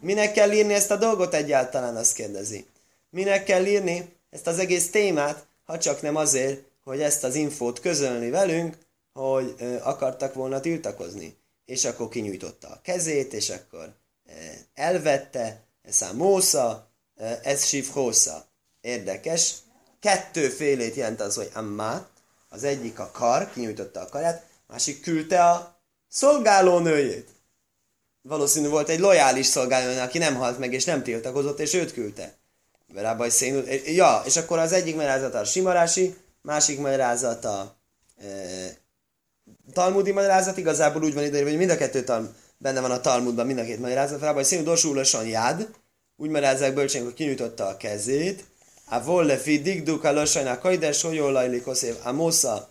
Minek 0.00 0.32
kell 0.32 0.52
írni 0.52 0.74
ezt 0.74 0.90
a 0.90 0.96
dolgot 0.96 1.34
egyáltalán, 1.34 1.96
azt 1.96 2.14
kérdezi. 2.14 2.66
Minek 3.10 3.44
kell 3.44 3.64
írni 3.66 4.12
ezt 4.30 4.46
az 4.46 4.58
egész 4.58 4.90
témát, 4.90 5.46
ha 5.64 5.78
csak 5.78 6.02
nem 6.02 6.16
azért, 6.16 6.64
hogy 6.84 7.00
ezt 7.00 7.24
az 7.24 7.34
infót 7.34 7.80
közölni 7.80 8.30
velünk, 8.30 8.78
hogy 9.12 9.54
ö, 9.58 9.76
akartak 9.82 10.34
volna 10.34 10.60
tiltakozni. 10.60 11.36
És 11.64 11.84
akkor 11.84 12.08
kinyújtotta 12.08 12.68
a 12.68 12.80
kezét, 12.82 13.32
és 13.32 13.50
akkor 13.50 13.94
ö, 14.26 14.32
elvette, 14.74 15.64
ez 15.82 16.02
a 16.02 16.12
mósza, 16.12 16.90
ö, 17.16 17.32
ez 17.42 17.66
sifhósza. 17.66 18.46
Érdekes. 18.80 19.54
Kettőfélét 20.00 20.94
jelent 20.94 21.20
az, 21.20 21.34
hogy 21.34 21.50
amma, 21.54 22.08
az 22.48 22.64
egyik 22.64 22.98
a 22.98 23.10
kar, 23.10 23.52
kinyújtotta 23.52 24.00
a 24.00 24.08
karját, 24.08 24.46
másik 24.66 25.00
küldte 25.00 25.44
a 25.44 25.80
szolgálónőjét. 26.08 27.28
Valószínű 28.22 28.68
volt 28.68 28.88
egy 28.88 28.98
lojális 28.98 29.46
szolgálónő, 29.46 30.00
aki 30.00 30.18
nem 30.18 30.34
halt 30.34 30.58
meg 30.58 30.72
és 30.72 30.84
nem 30.84 31.02
tiltakozott, 31.02 31.58
és 31.58 31.74
őt 31.74 31.92
küldte. 31.92 32.34
Verábaj 32.92 33.30
szénul. 33.30 33.64
Ja, 33.84 34.22
és 34.24 34.36
akkor 34.36 34.58
az 34.58 34.72
egyik 34.72 34.94
magyarázata 34.94 35.38
a 35.38 35.44
simarási, 35.44 36.16
másik 36.42 36.78
magyarázata 36.78 37.76
e, 38.16 38.26
talmudi 39.72 40.12
magyarázat, 40.12 40.56
igazából 40.56 41.02
úgy 41.02 41.14
van 41.14 41.24
ide, 41.24 41.42
hogy 41.42 41.56
mind 41.56 41.70
a 41.70 41.76
kettő 41.76 42.04
tal, 42.04 42.34
benne 42.58 42.80
van 42.80 42.90
a 42.90 43.00
Talmudban 43.00 43.46
mind 43.46 43.58
a 43.58 43.64
két 43.64 43.80
magyarázat, 43.80 44.32
vagy 44.32 44.44
színű 44.44 44.62
dosulösan 44.62 45.26
jád, 45.26 45.68
úgy 46.16 46.30
magyarázzák 46.30 46.74
bölcsénk, 46.74 47.04
hogy 47.04 47.14
kinyújtotta 47.14 47.66
a 47.66 47.76
kezét, 47.76 48.44
a 48.84 49.02
volle 49.02 49.36
fi 49.36 49.60
digduk 49.60 50.04
a 50.04 50.58
kajdes, 50.60 51.02
hogy 51.02 51.14
jól 51.14 51.32
lajlik 51.32 51.62
koszév, 51.62 51.96
a 52.02 52.12
mosza, 52.12 52.70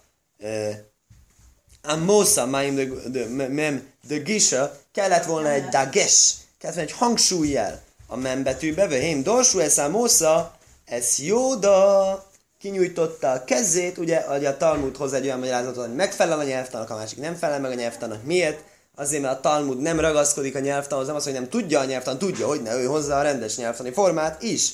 a 1.82 1.95
mosza, 1.95 2.45
máim 2.45 2.75
de, 3.12 3.47
mem 3.47 3.88
de 4.08 4.17
gisa, 4.17 4.79
kellett 4.91 5.25
volna 5.25 5.49
egy 5.49 5.67
dages, 5.67 6.34
kellett 6.58 6.75
volna 6.75 6.91
egy 6.91 6.97
hangsúlyjel 6.97 7.82
a 8.08 8.15
mem 8.15 8.43
betűbe, 8.43 8.88
vehém 8.88 9.23
dorsu, 9.23 9.60
ez 9.60 9.77
a 9.77 9.89
mosza, 9.89 10.58
ez 10.86 11.19
jóda, 11.19 12.32
kinyújtotta 12.63 13.32
a 13.32 13.43
kezét, 13.43 13.97
ugye, 13.97 14.21
hogy 14.21 14.45
a 14.45 14.58
Talmud 14.58 14.97
hoz 14.97 15.13
egy 15.13 15.26
olyan 15.26 15.39
magyarázatot, 15.39 15.86
hogy 15.86 15.95
megfelel 15.95 16.39
a 16.39 16.43
nyelvtanak, 16.43 16.89
a 16.89 16.95
másik 16.95 17.19
nem 17.19 17.36
felel 17.36 17.60
meg 17.60 17.71
a 17.71 17.73
nyelvtanak. 17.73 18.23
Miért? 18.23 18.63
Azért, 18.95 19.21
mert 19.21 19.38
a 19.38 19.39
Talmud 19.39 19.80
nem 19.80 19.99
ragaszkodik 19.99 20.56
a 20.56 20.60
nyelvtanhoz, 20.60 21.08
nem 21.08 21.15
az, 21.15 21.23
hogy 21.23 21.34
nem 21.34 21.49
tudja 21.49 21.80
a 21.80 21.86
nyelvtan, 21.86 22.17
tudja, 22.17 22.47
hogy 22.47 22.62
ne 22.62 22.76
ő 22.76 22.86
hozza 22.86 23.17
a 23.17 23.21
rendes 23.21 23.56
nyelvtani 23.56 23.91
formát 23.91 24.41
is. 24.41 24.71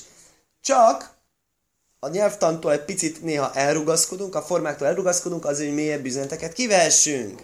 Csak 0.60 1.10
a 1.98 2.08
nyelvtantól 2.08 2.72
egy 2.72 2.84
picit 2.84 3.22
néha 3.22 3.54
elrugaszkodunk, 3.54 4.34
a 4.34 4.42
formáktól 4.42 4.86
elrugaszkodunk, 4.86 5.44
azért, 5.44 5.68
hogy 5.68 5.78
mélyebb 5.78 6.04
üzeneteket 6.04 6.52
kivehessünk. 6.52 7.42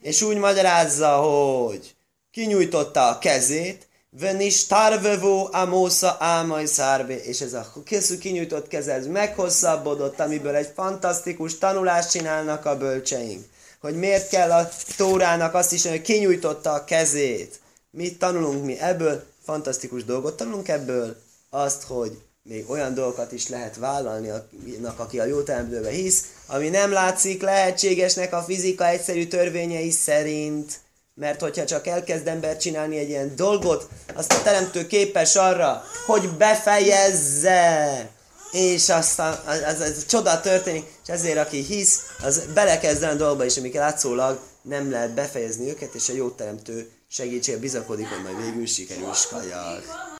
És 0.00 0.22
úgy 0.22 0.36
magyarázza, 0.36 1.16
hogy 1.16 1.94
kinyújtotta 2.30 3.08
a 3.08 3.18
kezét, 3.18 3.85
Venis 4.18 4.66
tarvevó 4.66 5.48
amósza 5.52 6.16
ámai 6.18 6.66
szárvé, 6.66 7.22
és 7.24 7.40
ez 7.40 7.52
a 7.52 7.72
készül 7.84 8.18
kinyújtott 8.18 8.68
keze, 8.68 8.92
ez 8.92 9.06
meghosszabbodott, 9.06 10.20
amiből 10.20 10.54
egy 10.54 10.72
fantasztikus 10.74 11.58
tanulást 11.58 12.10
csinálnak 12.10 12.64
a 12.64 12.76
bölcseink. 12.76 13.44
Hogy 13.80 13.96
miért 13.96 14.28
kell 14.28 14.52
a 14.52 14.68
Tórának 14.96 15.54
azt 15.54 15.72
is, 15.72 15.86
hogy 15.86 16.02
kinyújtotta 16.02 16.72
a 16.72 16.84
kezét. 16.84 17.60
Mit 17.90 18.18
tanulunk 18.18 18.64
mi 18.64 18.78
ebből? 18.78 19.24
Fantasztikus 19.44 20.04
dolgot 20.04 20.36
tanulunk 20.36 20.68
ebből. 20.68 21.16
Azt, 21.50 21.82
hogy 21.82 22.18
még 22.42 22.70
olyan 22.70 22.94
dolgokat 22.94 23.32
is 23.32 23.48
lehet 23.48 23.76
vállalni, 23.76 24.30
aki 24.96 25.20
a 25.20 25.24
jó 25.24 25.42
teremtőbe 25.42 25.90
hisz, 25.90 26.24
ami 26.46 26.68
nem 26.68 26.92
látszik 26.92 27.42
lehetségesnek 27.42 28.32
a 28.32 28.42
fizika 28.42 28.88
egyszerű 28.88 29.26
törvényei 29.26 29.90
szerint 29.90 30.84
mert 31.18 31.40
hogyha 31.40 31.64
csak 31.64 31.86
elkezd 31.86 32.26
ember 32.26 32.56
csinálni 32.56 32.98
egy 32.98 33.08
ilyen 33.08 33.36
dolgot, 33.36 33.88
azt 34.14 34.32
a 34.32 34.42
teremtő 34.42 34.86
képes 34.86 35.36
arra, 35.36 35.84
hogy 36.06 36.28
befejezze, 36.28 38.08
és 38.52 38.88
aztán 38.88 39.38
az, 39.46 39.62
az, 39.66 39.80
az 39.80 40.06
csoda 40.06 40.40
történik, 40.40 40.86
és 41.02 41.08
ezért 41.08 41.38
aki 41.38 41.62
hisz, 41.62 42.00
az 42.22 42.42
belekezd 42.54 43.02
olyan 43.02 43.16
dolgba 43.16 43.44
is, 43.44 43.56
amik 43.56 43.74
látszólag 43.74 44.40
nem 44.62 44.90
lehet 44.90 45.14
befejezni 45.14 45.68
őket, 45.68 45.94
és 45.94 46.08
a 46.08 46.14
jó 46.14 46.28
teremtő 46.28 46.90
segítség 47.08 47.58
bizakodik, 47.58 48.08
hogy 48.08 48.22
majd 48.22 48.44
végül 48.44 48.66
sikerül 48.66 49.08
is 49.10 49.26